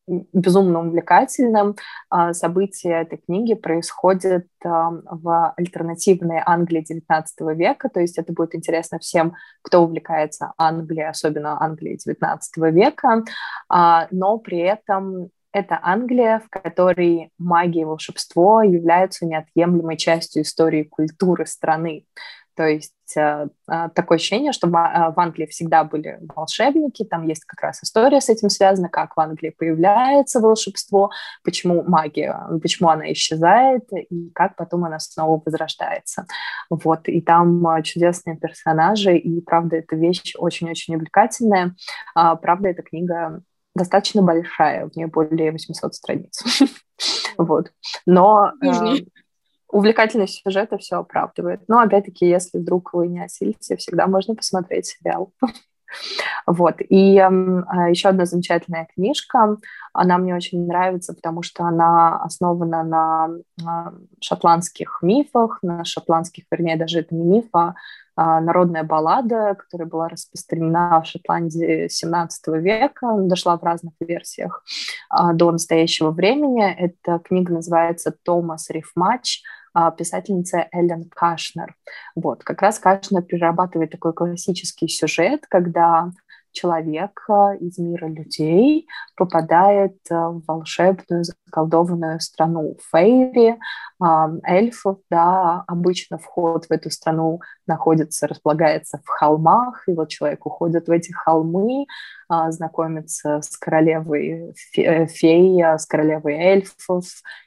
безумно 0.06 0.80
увлекательным. 0.80 1.76
А, 2.10 2.32
события 2.32 3.02
этой 3.02 3.18
книги 3.18 3.54
происходят 3.54 4.46
в 4.62 5.54
альтернативной 5.56 6.42
Англии 6.44 6.84
XIX 6.84 7.54
века, 7.54 7.88
то 7.88 8.00
есть 8.00 8.18
это 8.18 8.32
будет 8.32 8.54
интересно 8.54 8.98
всем, 8.98 9.34
кто 9.62 9.82
увлекается 9.82 10.52
Англией, 10.58 11.08
особенно 11.08 11.62
Англией 11.62 11.98
XIX 11.98 12.38
века, 12.72 13.24
а, 13.68 14.08
но 14.10 14.38
при 14.38 14.58
этом 14.58 15.30
это 15.52 15.78
Англия, 15.82 16.40
в 16.40 16.50
которой 16.50 17.30
магия 17.38 17.82
и 17.82 17.84
волшебство 17.84 18.62
являются 18.62 19.24
неотъемлемой 19.24 19.96
частью 19.96 20.42
истории 20.42 20.80
и 20.80 20.88
культуры 20.88 21.46
страны. 21.46 22.04
То 22.56 22.66
есть 22.66 22.94
э, 23.16 23.48
э, 23.70 23.88
такое 23.94 24.16
ощущение, 24.16 24.52
что 24.52 24.66
в, 24.66 24.74
э, 24.74 25.12
в 25.14 25.20
Англии 25.20 25.46
всегда 25.46 25.84
были 25.84 26.18
волшебники, 26.34 27.04
там 27.04 27.26
есть 27.26 27.44
как 27.44 27.60
раз 27.60 27.84
история 27.84 28.20
с 28.20 28.30
этим 28.30 28.48
связана, 28.48 28.88
как 28.88 29.14
в 29.14 29.20
Англии 29.20 29.50
появляется 29.50 30.40
волшебство, 30.40 31.10
почему 31.44 31.82
магия, 31.82 32.40
почему 32.62 32.88
она 32.88 33.12
исчезает 33.12 33.84
и 33.92 34.30
как 34.34 34.56
потом 34.56 34.86
она 34.86 34.98
снова 34.98 35.40
возрождается. 35.44 36.26
Вот, 36.70 37.08
и 37.08 37.20
там 37.20 37.82
чудесные 37.82 38.38
персонажи, 38.38 39.16
и 39.18 39.40
правда, 39.42 39.76
эта 39.76 39.94
вещь 39.94 40.34
очень-очень 40.38 40.96
увлекательная. 40.96 41.76
А, 42.14 42.36
правда, 42.36 42.70
эта 42.70 42.82
книга 42.82 43.42
достаточно 43.74 44.22
большая, 44.22 44.88
в 44.88 44.96
ней 44.96 45.04
более 45.04 45.52
800 45.52 45.94
страниц. 45.94 46.42
Вот. 47.38 47.70
Но 48.06 48.52
увлекательность 49.68 50.42
сюжета 50.42 50.78
все 50.78 50.96
оправдывает. 50.96 51.60
Но, 51.68 51.80
опять-таки, 51.80 52.26
если 52.26 52.58
вдруг 52.58 52.92
вы 52.94 53.08
не 53.08 53.24
осилите, 53.24 53.76
всегда 53.76 54.06
можно 54.06 54.34
посмотреть 54.34 54.86
сериал. 54.86 55.32
Вот. 56.46 56.80
И 56.80 57.16
э, 57.16 57.90
еще 57.90 58.08
одна 58.08 58.26
замечательная 58.26 58.88
книжка. 58.92 59.56
Она 59.92 60.18
мне 60.18 60.34
очень 60.34 60.66
нравится, 60.66 61.14
потому 61.14 61.42
что 61.42 61.64
она 61.64 62.18
основана 62.22 62.82
на 62.82 63.28
э, 63.60 63.64
шотландских 64.20 64.98
мифах, 65.02 65.60
на 65.62 65.84
шотландских, 65.84 66.44
вернее, 66.50 66.76
даже 66.76 67.00
это 67.00 67.14
не 67.14 67.24
миф, 67.24 67.46
а 67.54 67.74
народная 68.16 68.82
баллада, 68.82 69.54
которая 69.54 69.88
была 69.88 70.08
распространена 70.08 71.02
в 71.02 71.06
Шотландии 71.06 71.88
17 71.88 72.46
века, 72.62 73.14
дошла 73.18 73.58
в 73.58 73.62
разных 73.62 73.92
версиях 74.00 74.64
э, 75.12 75.34
до 75.34 75.52
настоящего 75.52 76.10
времени. 76.10 76.64
Эта 76.64 77.18
книга 77.18 77.52
называется 77.52 78.14
«Томас 78.24 78.70
Рифмач», 78.70 79.42
а, 79.78 79.90
писательница 79.90 80.68
Эллен 80.72 81.04
Кашнер. 81.14 81.74
Вот, 82.14 82.42
как 82.42 82.62
раз 82.62 82.78
Кашнер 82.78 83.20
перерабатывает 83.20 83.90
такой 83.90 84.14
классический 84.14 84.88
сюжет, 84.88 85.44
когда 85.50 86.12
человек 86.56 87.22
а, 87.28 87.54
из 87.54 87.76
мира 87.78 88.06
людей 88.06 88.88
попадает 89.14 89.98
а, 90.10 90.30
в 90.30 90.42
волшебную 90.46 91.24
заколдованную 91.24 92.18
страну 92.20 92.76
Фейри, 92.90 93.58
эльфов, 94.42 94.98
да, 95.10 95.64
обычно 95.66 96.18
вход 96.18 96.66
в 96.66 96.70
эту 96.70 96.90
страну 96.90 97.40
находится, 97.66 98.26
располагается 98.26 99.00
в 99.04 99.08
холмах, 99.08 99.88
и 99.88 99.92
вот 99.92 100.10
человек 100.10 100.44
уходит 100.44 100.86
в 100.86 100.90
эти 100.90 101.12
холмы, 101.12 101.86
знакомится 102.48 103.40
с 103.40 103.56
королевой 103.56 104.54
э, 104.76 105.06
фей, 105.06 105.62
с 105.62 105.86
королевой 105.86 106.34
эльфов, 106.34 107.04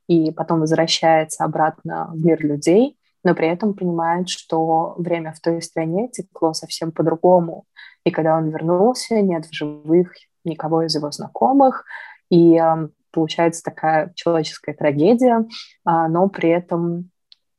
и 0.08 0.32
потом 0.32 0.62
возвращается 0.62 1.43
обратно 1.43 2.10
в 2.12 2.26
мир 2.26 2.43
людей, 2.43 2.98
но 3.24 3.36
при 3.36 3.48
этом 3.48 3.74
понимает, 3.74 4.30
что 4.30 4.96
время 4.98 5.34
в 5.34 5.40
той 5.40 5.62
стране 5.62 6.10
текло 6.10 6.54
совсем 6.54 6.92
по-другому, 6.92 7.66
и 8.04 8.12
когда 8.12 8.38
он 8.38 8.50
вернулся, 8.50 9.22
нет 9.22 9.46
в 9.46 9.54
живых 9.54 10.14
никого 10.46 10.84
из 10.84 10.96
его 10.96 11.12
знакомых, 11.12 11.86
и 12.30 12.56
э, 12.56 12.88
получается 13.12 13.64
такая 13.64 14.14
человеческая 14.16 14.74
трагедия, 14.74 15.42
э, 15.42 15.46
но 15.84 16.30
при 16.30 16.50
этом 16.50 17.12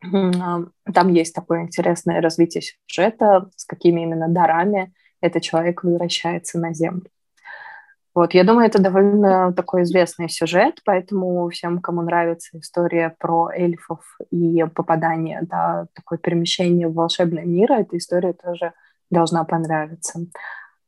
э, 0.02 0.30
там 0.92 1.08
есть 1.08 1.34
такое 1.34 1.62
интересное 1.62 2.20
развитие 2.20 2.62
сюжета, 2.62 3.50
с 3.56 3.64
какими 3.64 4.02
именно 4.02 4.28
дарами 4.28 4.92
этот 5.20 5.42
человек 5.42 5.84
возвращается 5.84 6.58
на 6.58 6.72
Землю. 6.72 7.10
Вот, 8.12 8.34
я 8.34 8.42
думаю, 8.42 8.66
это 8.66 8.82
довольно 8.82 9.52
такой 9.52 9.82
известный 9.84 10.28
сюжет, 10.28 10.80
поэтому 10.84 11.48
всем, 11.50 11.80
кому 11.80 12.02
нравится 12.02 12.58
история 12.58 13.14
про 13.18 13.50
эльфов 13.50 14.00
и 14.30 14.64
попадание, 14.74 15.40
да, 15.42 15.86
такое 15.94 16.18
перемещение 16.18 16.88
в 16.88 16.94
волшебный 16.94 17.44
мир, 17.44 17.70
эта 17.70 17.96
история 17.96 18.32
тоже 18.32 18.72
должна 19.10 19.44
понравиться. 19.44 20.26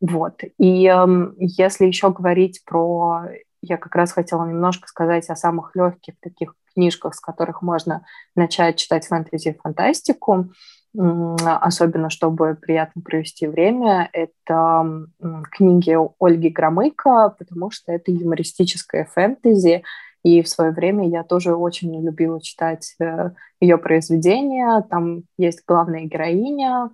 Вот. 0.00 0.42
И 0.58 0.86
э, 0.86 1.06
если 1.38 1.86
еще 1.86 2.10
говорить 2.10 2.62
про... 2.64 3.22
Я 3.64 3.76
как 3.76 3.94
раз 3.94 4.10
хотела 4.10 4.44
немножко 4.44 4.88
сказать 4.88 5.30
о 5.30 5.36
самых 5.36 5.76
легких 5.76 6.14
таких 6.18 6.54
книжках, 6.74 7.14
с 7.14 7.20
которых 7.20 7.62
можно 7.62 8.04
начать 8.34 8.76
читать 8.76 9.06
фэнтези 9.06 9.50
и 9.50 9.58
фантастику, 9.58 10.50
особенно 10.94 12.10
чтобы 12.10 12.54
приятно 12.54 13.02
провести 13.02 13.46
время, 13.46 14.10
это 14.12 15.06
книги 15.50 15.96
Ольги 16.20 16.50
Громыко, 16.50 17.34
потому 17.38 17.70
что 17.70 17.92
это 17.92 18.12
юмористическое 18.12 19.06
фэнтези, 19.06 19.82
и 20.22 20.42
в 20.42 20.48
свое 20.48 20.70
время 20.70 21.08
я 21.08 21.24
тоже 21.24 21.54
очень 21.54 22.00
любила 22.04 22.40
читать 22.40 22.94
э, 23.00 23.30
ее 23.60 23.76
произведения. 23.76 24.80
Там 24.88 25.22
есть 25.36 25.64
главная 25.66 26.04
героиня, 26.04 26.90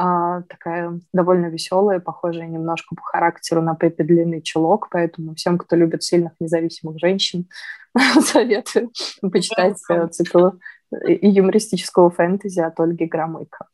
а, 0.00 0.42
такая 0.42 1.00
довольно 1.12 1.46
веселая, 1.46 1.98
похожая 1.98 2.46
немножко 2.46 2.94
по 2.94 3.02
характеру 3.02 3.62
на 3.62 3.74
Пеппи 3.74 4.04
Длинный 4.04 4.40
Чулок, 4.42 4.88
поэтому 4.92 5.34
всем, 5.34 5.58
кто 5.58 5.74
любит 5.74 6.04
сильных 6.04 6.32
независимых 6.38 7.00
женщин, 7.00 7.48
советую 8.20 8.92
почитать 9.20 9.78
э, 9.90 10.06
цикл 10.06 10.50
э, 10.92 11.18
юмористического 11.20 12.10
фэнтези 12.10 12.60
от 12.60 12.78
Ольги 12.80 13.06
Громыко. 13.06 13.68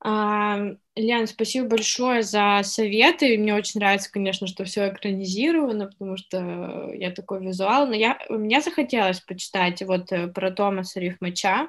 А, 0.00 0.58
Лен, 0.94 1.26
спасибо 1.26 1.68
большое 1.68 2.22
за 2.22 2.60
советы. 2.62 3.36
Мне 3.38 3.54
очень 3.54 3.80
нравится, 3.80 4.12
конечно, 4.12 4.46
что 4.46 4.64
все 4.64 4.88
экранизировано, 4.88 5.86
потому 5.86 6.16
что 6.16 6.92
я 6.94 7.10
такой 7.10 7.44
визуал. 7.44 7.86
Но 7.86 7.94
я, 7.94 8.18
мне 8.28 8.60
захотелось 8.60 9.20
почитать 9.20 9.82
вот 9.82 10.12
э, 10.12 10.28
про 10.28 10.50
Томаса 10.52 11.00
Рифмача 11.00 11.68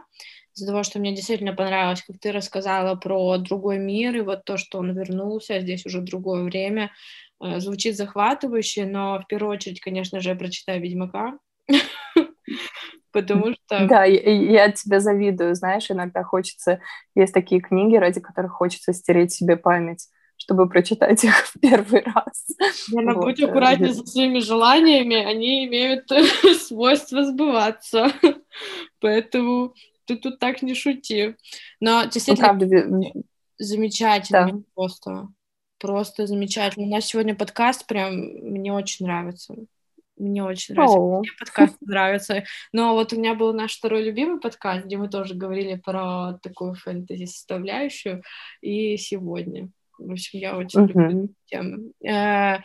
из-за 0.53 0.67
того, 0.67 0.83
что 0.83 0.99
мне 0.99 1.15
действительно 1.15 1.53
понравилось, 1.53 2.03
как 2.03 2.19
ты 2.19 2.31
рассказала 2.31 2.95
про 2.95 3.37
другой 3.37 3.79
мир, 3.79 4.15
и 4.17 4.21
вот 4.21 4.43
то, 4.43 4.57
что 4.57 4.79
он 4.79 4.91
вернулся, 4.91 5.55
а 5.55 5.59
здесь 5.59 5.85
уже 5.85 6.01
другое 6.01 6.43
время, 6.43 6.91
э, 7.41 7.59
звучит 7.59 7.95
захватывающе, 7.95 8.85
но 8.85 9.19
в 9.19 9.27
первую 9.27 9.53
очередь, 9.53 9.81
конечно 9.81 10.19
же, 10.19 10.29
я 10.29 10.35
прочитаю 10.35 10.81
«Ведьмака», 10.81 11.37
потому 13.21 13.53
что... 13.53 13.87
Да, 13.87 14.03
я, 14.03 14.19
я 14.65 14.71
тебя 14.71 14.99
завидую, 14.99 15.55
знаешь, 15.55 15.89
иногда 15.89 16.23
хочется... 16.23 16.79
Есть 17.15 17.33
такие 17.33 17.61
книги, 17.61 17.95
ради 17.95 18.19
которых 18.19 18.51
хочется 18.53 18.93
стереть 18.93 19.33
себе 19.33 19.57
память 19.57 20.07
чтобы 20.39 20.69
прочитать 20.69 21.23
их 21.23 21.35
в 21.35 21.59
первый 21.59 22.03
раз. 22.03 22.47
Надо 22.91 23.15
вот. 23.15 23.25
будь 23.25 23.41
аккуратнее 23.41 23.93
со 23.93 24.05
своими 24.05 24.39
желаниями, 24.39 25.15
они 25.15 25.65
имеют 25.65 26.07
свойство 26.59 27.25
сбываться. 27.25 28.11
Поэтому 29.01 29.73
ты 30.05 30.15
тут 30.15 30.39
так 30.39 30.61
не 30.61 30.73
шути. 30.75 31.35
Но 31.79 32.05
действительно, 32.05 32.53
ну, 32.53 32.69
правда, 32.69 33.11
замечательно 33.57 34.51
да. 34.51 34.59
просто. 34.75 35.27
Просто 35.79 36.25
замечательно. 36.27 36.85
У 36.85 36.89
нас 36.89 37.05
сегодня 37.05 37.35
подкаст 37.35 37.85
прям 37.85 38.15
мне 38.15 38.73
очень 38.73 39.05
нравится. 39.05 39.55
Мне 40.17 40.43
очень 40.43 40.75
нравится. 40.75 40.97
Oh. 40.97 41.19
Мне 41.19 41.29
подкаст 41.39 41.77
нравится. 41.81 42.43
Но 42.71 42.93
вот 42.93 43.13
у 43.13 43.17
меня 43.17 43.35
был 43.35 43.53
наш 43.53 43.77
второй 43.77 44.03
любимый 44.03 44.39
подкаст, 44.39 44.85
где 44.85 44.97
мы 44.97 45.09
тоже 45.09 45.35
говорили 45.35 45.75
про 45.75 46.39
такую 46.41 46.73
фэнтези-составляющую. 46.73 48.23
И 48.61 48.97
сегодня. 48.97 49.69
В 49.97 50.11
общем, 50.11 50.39
я 50.39 50.57
очень 50.57 50.81
uh-huh. 50.81 50.87
люблю 50.87 51.23
эту 51.25 51.33
тему. 51.45 51.91
Э, 52.07 52.59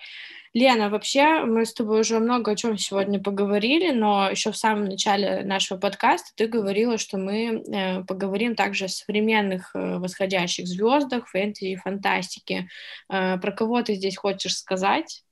Лена, 0.53 0.91
вообще 0.91 1.45
мы 1.45 1.65
с 1.65 1.73
тобой 1.73 2.01
уже 2.01 2.19
много 2.19 2.53
о 2.53 2.57
чем 2.57 2.77
сегодня 2.77 3.23
поговорили, 3.23 3.91
но 3.91 4.29
еще 4.31 4.53
в 4.53 4.57
самом 4.57 4.85
начале 4.85 5.43
нашего 5.43 5.79
подкаста 5.79 6.31
ты 6.37 6.47
говорила, 6.47 6.99
что 6.99 7.17
мы 7.17 7.63
э, 7.63 8.05
поговорим 8.05 8.55
также 8.55 8.85
о 8.85 8.89
современных 8.89 9.71
э, 9.75 9.97
восходящих 9.97 10.67
звездах, 10.67 11.29
фэнтези 11.29 11.71
и 11.71 11.77
фантастике. 11.77 12.69
Про 13.09 13.53
кого 13.57 13.83
ты 13.83 13.95
здесь 13.95 14.17
хочешь 14.17 14.57
сказать? 14.57 15.23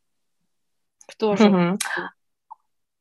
Кто 1.11 1.37
же? 1.37 1.79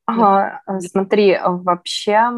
Ага, 0.06 0.62
смотри, 0.80 1.38
вообще 1.44 2.32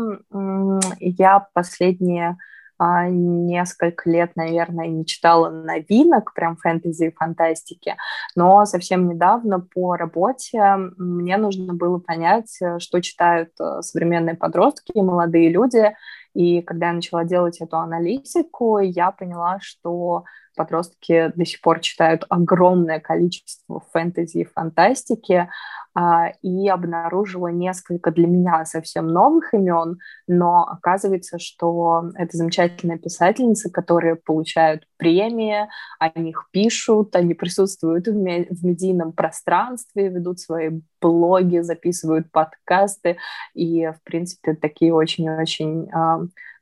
я 1.00 1.48
последние 1.54 2.38
а, 2.84 3.08
несколько 3.08 4.10
лет, 4.10 4.32
наверное, 4.36 4.88
не 4.88 5.06
читала 5.06 5.52
новинок, 5.52 6.34
прям 6.34 6.58
фэнтези 6.58 7.06
и 7.06 7.14
фантастики, 7.14 7.96
но 8.36 8.66
совсем 8.66 9.08
недавно 9.08 9.60
по 9.60 9.96
работе 9.96 10.76
мне 10.98 11.38
нужно 11.38 11.76
было 11.76 12.00
понять, 12.00 12.58
э, 12.60 12.80
что 12.80 13.00
читают 13.00 13.52
э, 13.60 13.84
современные 13.84 14.34
подростки 14.34 14.94
и 14.96 15.02
молодые 15.04 15.52
люди, 15.52 15.94
и 16.34 16.62
когда 16.62 16.88
я 16.88 16.94
начала 16.94 17.24
делать 17.26 17.62
эту 17.62 17.78
аналитику, 17.78 18.80
я 18.80 19.12
поняла, 19.12 19.60
что 19.62 20.24
подростки 20.56 21.32
до 21.36 21.46
сих 21.46 21.62
пор 21.62 21.80
читают 21.80 22.26
огромное 22.30 23.00
количество 23.00 23.84
фэнтези 23.92 24.40
и 24.40 24.46
фантастики, 24.46 25.50
а, 25.94 26.30
и 26.42 26.70
обнаружила 26.70 27.50
несколько 27.50 28.12
для 28.12 28.28
меня 28.28 28.64
совсем 28.64 29.08
новых 29.08 29.54
имен, 29.54 30.00
но 30.26 30.64
оказывается, 30.64 31.38
что 31.38 32.12
это 32.16 32.38
замечательные 32.38 32.98
писательницы, 32.98 33.70
которые 33.70 34.16
получают 34.16 34.84
премии, 34.98 35.68
о 36.00 36.18
них 36.18 36.48
пишут, 36.52 37.16
они 37.16 37.34
присутствуют 37.34 38.08
в, 38.08 38.14
в 38.14 38.66
медийном 38.66 39.12
пространстве, 39.12 40.08
ведут 40.08 40.40
свои 40.40 40.82
блоги, 41.02 41.60
записывают 41.60 42.32
подкасты, 42.32 43.18
и, 43.54 43.88
в 43.88 44.02
принципе, 44.04 44.54
такие 44.54 44.94
очень-очень 44.94 45.90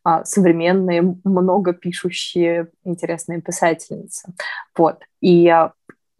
а, 0.03 0.23
современные, 0.25 1.15
много 1.23 1.73
пишущие, 1.73 2.69
интересные 2.83 3.41
писательницы. 3.41 4.33
Вот. 4.75 4.99
И 5.21 5.53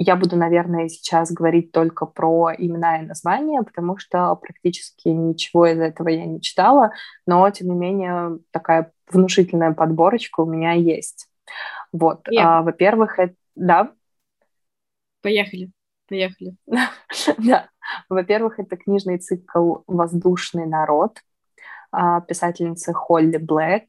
я 0.02 0.16
буду, 0.16 0.38
наверное, 0.38 0.88
сейчас 0.88 1.30
говорить 1.30 1.74
только 1.74 2.06
про 2.06 2.54
имена 2.58 3.00
и 3.02 3.06
названия, 3.06 3.62
потому 3.64 3.98
что 3.98 4.34
практически 4.36 5.10
ничего 5.10 5.68
из 5.68 5.78
этого 5.78 6.08
я 6.08 6.26
не 6.26 6.40
читала, 6.42 6.92
но, 7.26 7.50
тем 7.52 7.68
не 7.68 7.76
менее, 7.76 8.40
такая 8.52 8.94
внушительная 9.12 9.74
подборочка 9.74 10.40
у 10.40 10.46
меня 10.46 10.72
есть. 10.72 11.28
Вот, 11.92 12.26
а, 12.38 12.62
во-первых, 12.62 13.20
это... 13.20 13.34
Да? 13.56 13.92
Поехали, 15.22 15.72
поехали. 16.08 16.56
Да, 17.38 17.70
во-первых, 18.08 18.60
это 18.60 18.78
книжный 18.78 19.18
цикл 19.18 19.80
«Воздушный 19.86 20.66
народ», 20.66 21.20
писательницы 22.28 22.94
Холли 22.94 23.38
Блэк, 23.38 23.88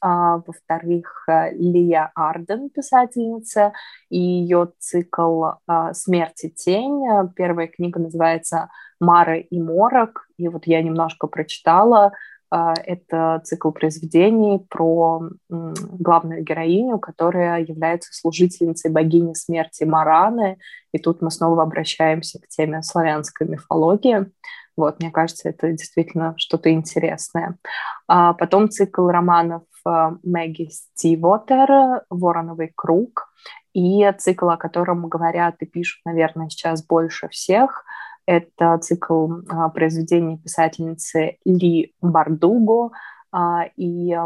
а, 0.00 0.36
во-вторых, 0.46 1.24
э, 1.28 1.52
Лия 1.52 2.12
Арден, 2.14 2.70
писательница, 2.70 3.72
и 4.08 4.18
ее 4.18 4.72
цикл 4.78 5.44
а, 5.66 5.92
«Смерть 5.94 6.44
и 6.44 6.50
тень». 6.50 7.02
Первая 7.34 7.66
книга 7.66 7.98
называется 7.98 8.70
«Мара 9.00 9.36
и 9.36 9.60
морок», 9.60 10.28
и 10.36 10.48
вот 10.48 10.66
я 10.66 10.82
немножко 10.82 11.26
прочитала, 11.26 12.12
это 12.50 13.42
цикл 13.44 13.72
произведений 13.72 14.58
про 14.70 15.20
главную 15.50 16.42
героиню, 16.42 16.98
которая 16.98 17.62
является 17.62 18.10
служительницей 18.14 18.90
богини 18.90 19.34
смерти 19.34 19.84
Мараны. 19.84 20.56
И 20.92 20.98
тут 20.98 21.20
мы 21.20 21.30
снова 21.30 21.62
обращаемся 21.62 22.40
к 22.40 22.48
теме 22.48 22.82
славянской 22.82 23.46
мифологии. 23.46 24.32
Вот, 24.78 25.00
мне 25.00 25.10
кажется, 25.10 25.48
это 25.48 25.70
действительно 25.72 26.34
что-то 26.38 26.72
интересное. 26.72 27.58
А 28.06 28.32
потом 28.32 28.70
цикл 28.70 29.08
романов 29.08 29.64
э, 29.84 30.10
Мэгги 30.22 30.68
Стивотер 30.70 32.02
«Вороновый 32.08 32.72
круг», 32.74 33.28
и 33.74 34.10
цикл, 34.18 34.48
о 34.48 34.56
котором 34.56 35.08
говорят 35.08 35.56
и 35.60 35.66
пишут, 35.66 36.00
наверное, 36.04 36.48
сейчас 36.48 36.84
больше 36.84 37.28
всех, 37.28 37.84
это 38.26 38.76
цикл 38.78 39.28
а, 39.48 39.68
произведений 39.70 40.36
писательницы 40.38 41.38
Ли 41.44 41.94
Бардуго, 42.02 42.90
а, 43.32 43.66
и 43.76 44.16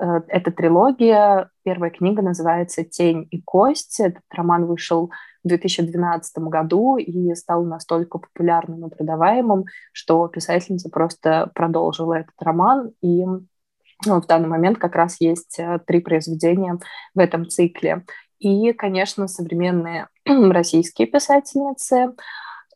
Э, 0.00 0.20
эта 0.28 0.50
трилогия, 0.50 1.50
первая 1.62 1.90
книга 1.90 2.22
называется 2.22 2.84
«Тень 2.84 3.28
и 3.30 3.40
кость». 3.42 4.00
Этот 4.00 4.22
роман 4.30 4.64
вышел 4.64 5.10
в 5.44 5.48
2012 5.48 6.38
году 6.38 6.96
и 6.96 7.34
стал 7.34 7.64
настолько 7.64 8.18
популярным 8.18 8.86
и 8.86 8.90
продаваемым, 8.90 9.64
что 9.92 10.26
писательница 10.28 10.88
просто 10.88 11.50
продолжила 11.54 12.14
этот 12.14 12.34
роман. 12.40 12.92
И 13.02 13.24
ну, 13.24 14.20
в 14.20 14.26
данный 14.26 14.48
момент 14.48 14.78
как 14.78 14.94
раз 14.96 15.20
есть 15.20 15.58
э, 15.58 15.78
три 15.86 16.00
произведения 16.00 16.78
в 17.14 17.18
этом 17.18 17.46
цикле. 17.46 18.04
И, 18.38 18.72
конечно, 18.72 19.28
современные 19.28 20.08
российские 20.24 21.08
писательницы. 21.08 22.14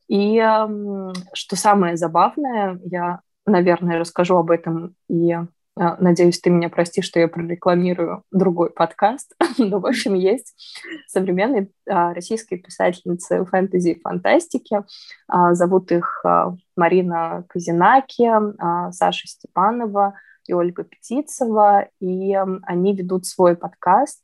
И 0.06 0.38
что 1.32 1.56
самое 1.56 1.96
забавное, 1.96 2.78
я, 2.84 3.20
наверное, 3.46 3.98
расскажу 3.98 4.36
об 4.36 4.50
этом 4.50 4.94
и 5.08 5.34
надеюсь, 5.76 6.40
ты 6.40 6.50
меня 6.50 6.68
простишь, 6.68 7.06
что 7.06 7.18
я 7.18 7.28
прорекламирую 7.28 8.22
другой 8.30 8.70
подкаст. 8.70 9.34
Но, 9.58 9.80
в 9.80 9.86
общем, 9.86 10.14
есть 10.14 10.54
современные 11.08 11.68
а, 11.88 12.14
российские 12.14 12.60
писательницы 12.60 13.44
фэнтези 13.44 13.90
и 13.90 14.00
фантастики. 14.00 14.84
А, 15.26 15.54
зовут 15.54 15.90
их 15.90 16.24
Марина 16.76 17.44
Казинаки, 17.48 18.30
Саша 18.92 19.26
Степанова 19.26 20.14
и 20.46 20.52
Ольга 20.52 20.84
Птицева. 20.84 21.88
И 22.00 22.34
они 22.62 22.94
ведут 22.94 23.26
свой 23.26 23.56
подкаст 23.56 24.22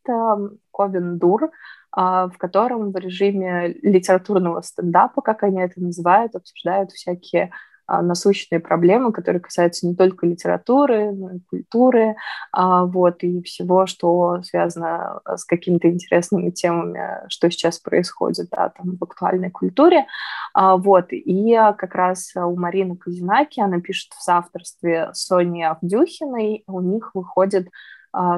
«Ковен 0.72 1.18
Дур», 1.18 1.50
в 1.92 2.32
котором 2.38 2.92
в 2.92 2.96
режиме 2.96 3.74
литературного 3.82 4.60
стендапа, 4.60 5.22
как 5.22 5.42
они 5.42 5.60
это 5.60 5.80
называют, 5.80 6.36
обсуждают 6.36 6.92
всякие 6.92 7.46
а, 7.46 7.69
насущные 8.03 8.61
проблемы, 8.61 9.12
которые 9.12 9.40
касаются 9.40 9.87
не 9.87 9.94
только 9.94 10.26
литературы, 10.26 11.12
но 11.12 11.33
и 11.33 11.40
культуры, 11.40 12.16
а, 12.53 12.85
вот, 12.85 13.22
и 13.22 13.42
всего, 13.42 13.87
что 13.87 14.42
связано 14.42 15.20
с 15.26 15.44
какими-то 15.44 15.90
интересными 15.90 16.50
темами, 16.50 17.29
что 17.29 17.50
сейчас 17.50 17.79
происходит, 17.79 18.48
да, 18.50 18.70
там, 18.70 18.96
в 18.96 19.05
актуальной 19.05 19.50
культуре, 19.50 20.07
а, 20.55 20.76
вот, 20.76 21.07
и 21.11 21.55
как 21.76 21.94
раз 21.94 22.33
у 22.37 22.57
Марины 22.57 22.96
Казинаки, 22.96 23.61
она 23.61 23.81
пишет 23.81 24.12
в 24.12 24.22
соавторстве 24.22 25.11
с 25.12 25.26
Соней 25.26 25.66
Авдюхиной, 25.66 26.64
у 26.66 26.81
них 26.81 27.11
выходит 27.14 27.68
а, 27.68 27.70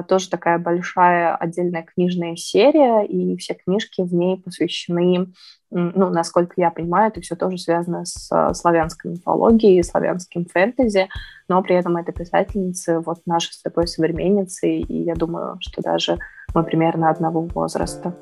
тоже 0.07 0.29
такая 0.29 0.59
большая 0.59 1.35
отдельная 1.35 1.83
книжная 1.83 2.35
серия, 2.35 3.03
и 3.05 3.35
все 3.37 3.53
книжки 3.55 4.01
в 4.01 4.13
ней 4.13 4.37
посвящены, 4.37 5.33
ну, 5.71 6.09
насколько 6.09 6.53
я 6.57 6.69
понимаю, 6.69 7.09
это 7.09 7.21
все 7.21 7.35
тоже 7.35 7.57
связано 7.57 8.05
с 8.05 8.31
а, 8.31 8.53
славянской 8.53 9.11
мифологией, 9.11 9.83
славянским 9.83 10.45
фэнтези, 10.45 11.09
но 11.47 11.63
при 11.63 11.75
этом 11.75 11.97
это 11.97 12.11
писательницы, 12.11 12.99
вот 12.99 13.21
наши 13.25 13.51
с 13.53 13.61
тобой 13.61 13.87
современницы, 13.87 14.69
и 14.69 15.03
я 15.03 15.15
думаю, 15.15 15.57
что 15.61 15.81
даже 15.81 16.19
мы 16.53 16.63
примерно 16.63 17.09
одного 17.09 17.41
возраста. 17.41 18.15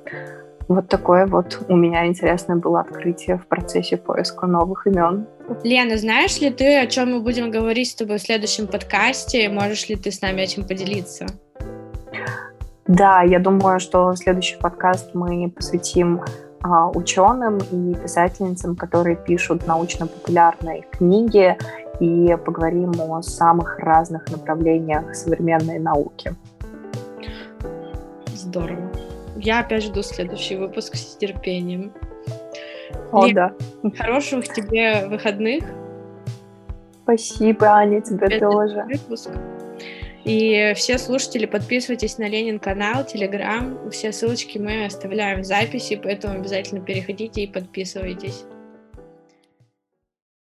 Вот 0.67 0.87
такое 0.87 1.25
вот 1.25 1.59
у 1.67 1.75
меня 1.75 2.05
интересное 2.05 2.55
было 2.55 2.81
открытие 2.81 3.37
в 3.37 3.47
процессе 3.47 3.97
поиска 3.97 4.47
новых 4.47 4.87
имен. 4.87 5.27
Лена, 5.63 5.97
знаешь 5.97 6.39
ли 6.39 6.49
ты, 6.49 6.79
о 6.79 6.87
чем 6.87 7.11
мы 7.11 7.19
будем 7.21 7.51
говорить 7.51 7.89
с 7.89 7.95
тобой 7.95 8.17
в 8.17 8.21
следующем 8.21 8.67
подкасте? 8.67 9.49
Можешь 9.49 9.89
ли 9.89 9.95
ты 9.95 10.11
с 10.11 10.21
нами 10.21 10.41
этим 10.41 10.65
поделиться? 10.65 11.25
Да, 12.87 13.21
я 13.21 13.39
думаю, 13.39 13.79
что 13.79 14.15
следующий 14.15 14.57
подкаст 14.57 15.13
мы 15.13 15.49
посвятим 15.49 16.21
а, 16.61 16.89
ученым 16.89 17.57
и 17.57 17.95
писательницам, 17.95 18.75
которые 18.75 19.15
пишут 19.15 19.65
научно-популярные 19.65 20.83
книги, 20.91 21.57
и 22.01 22.35
поговорим 22.43 22.91
о 22.99 23.21
самых 23.21 23.77
разных 23.77 24.29
направлениях 24.31 25.15
современной 25.15 25.77
науки. 25.77 26.35
Здорово. 28.33 28.90
Я 29.43 29.61
опять 29.61 29.83
жду 29.83 30.03
следующий 30.03 30.55
выпуск 30.55 30.95
с 30.95 31.15
терпением. 31.17 31.91
О, 33.11 33.25
Лен, 33.25 33.35
да. 33.35 33.53
Хороших 33.97 34.47
тебе 34.47 35.07
выходных. 35.07 35.63
Спасибо, 37.03 37.67
Аня, 37.67 38.01
тебе 38.01 38.27
Это 38.27 38.39
тоже. 38.39 38.85
Выпуск. 38.87 39.31
И 40.23 40.73
все 40.75 40.99
слушатели, 40.99 41.47
подписывайтесь 41.47 42.19
на 42.19 42.27
Ленин 42.27 42.59
канал, 42.59 43.03
Телеграм. 43.03 43.89
Все 43.89 44.11
ссылочки 44.11 44.59
мы 44.59 44.85
оставляем 44.85 45.41
в 45.41 45.45
записи, 45.45 45.99
поэтому 46.01 46.35
обязательно 46.35 46.81
переходите 46.81 47.41
и 47.41 47.47
подписывайтесь. 47.47 48.43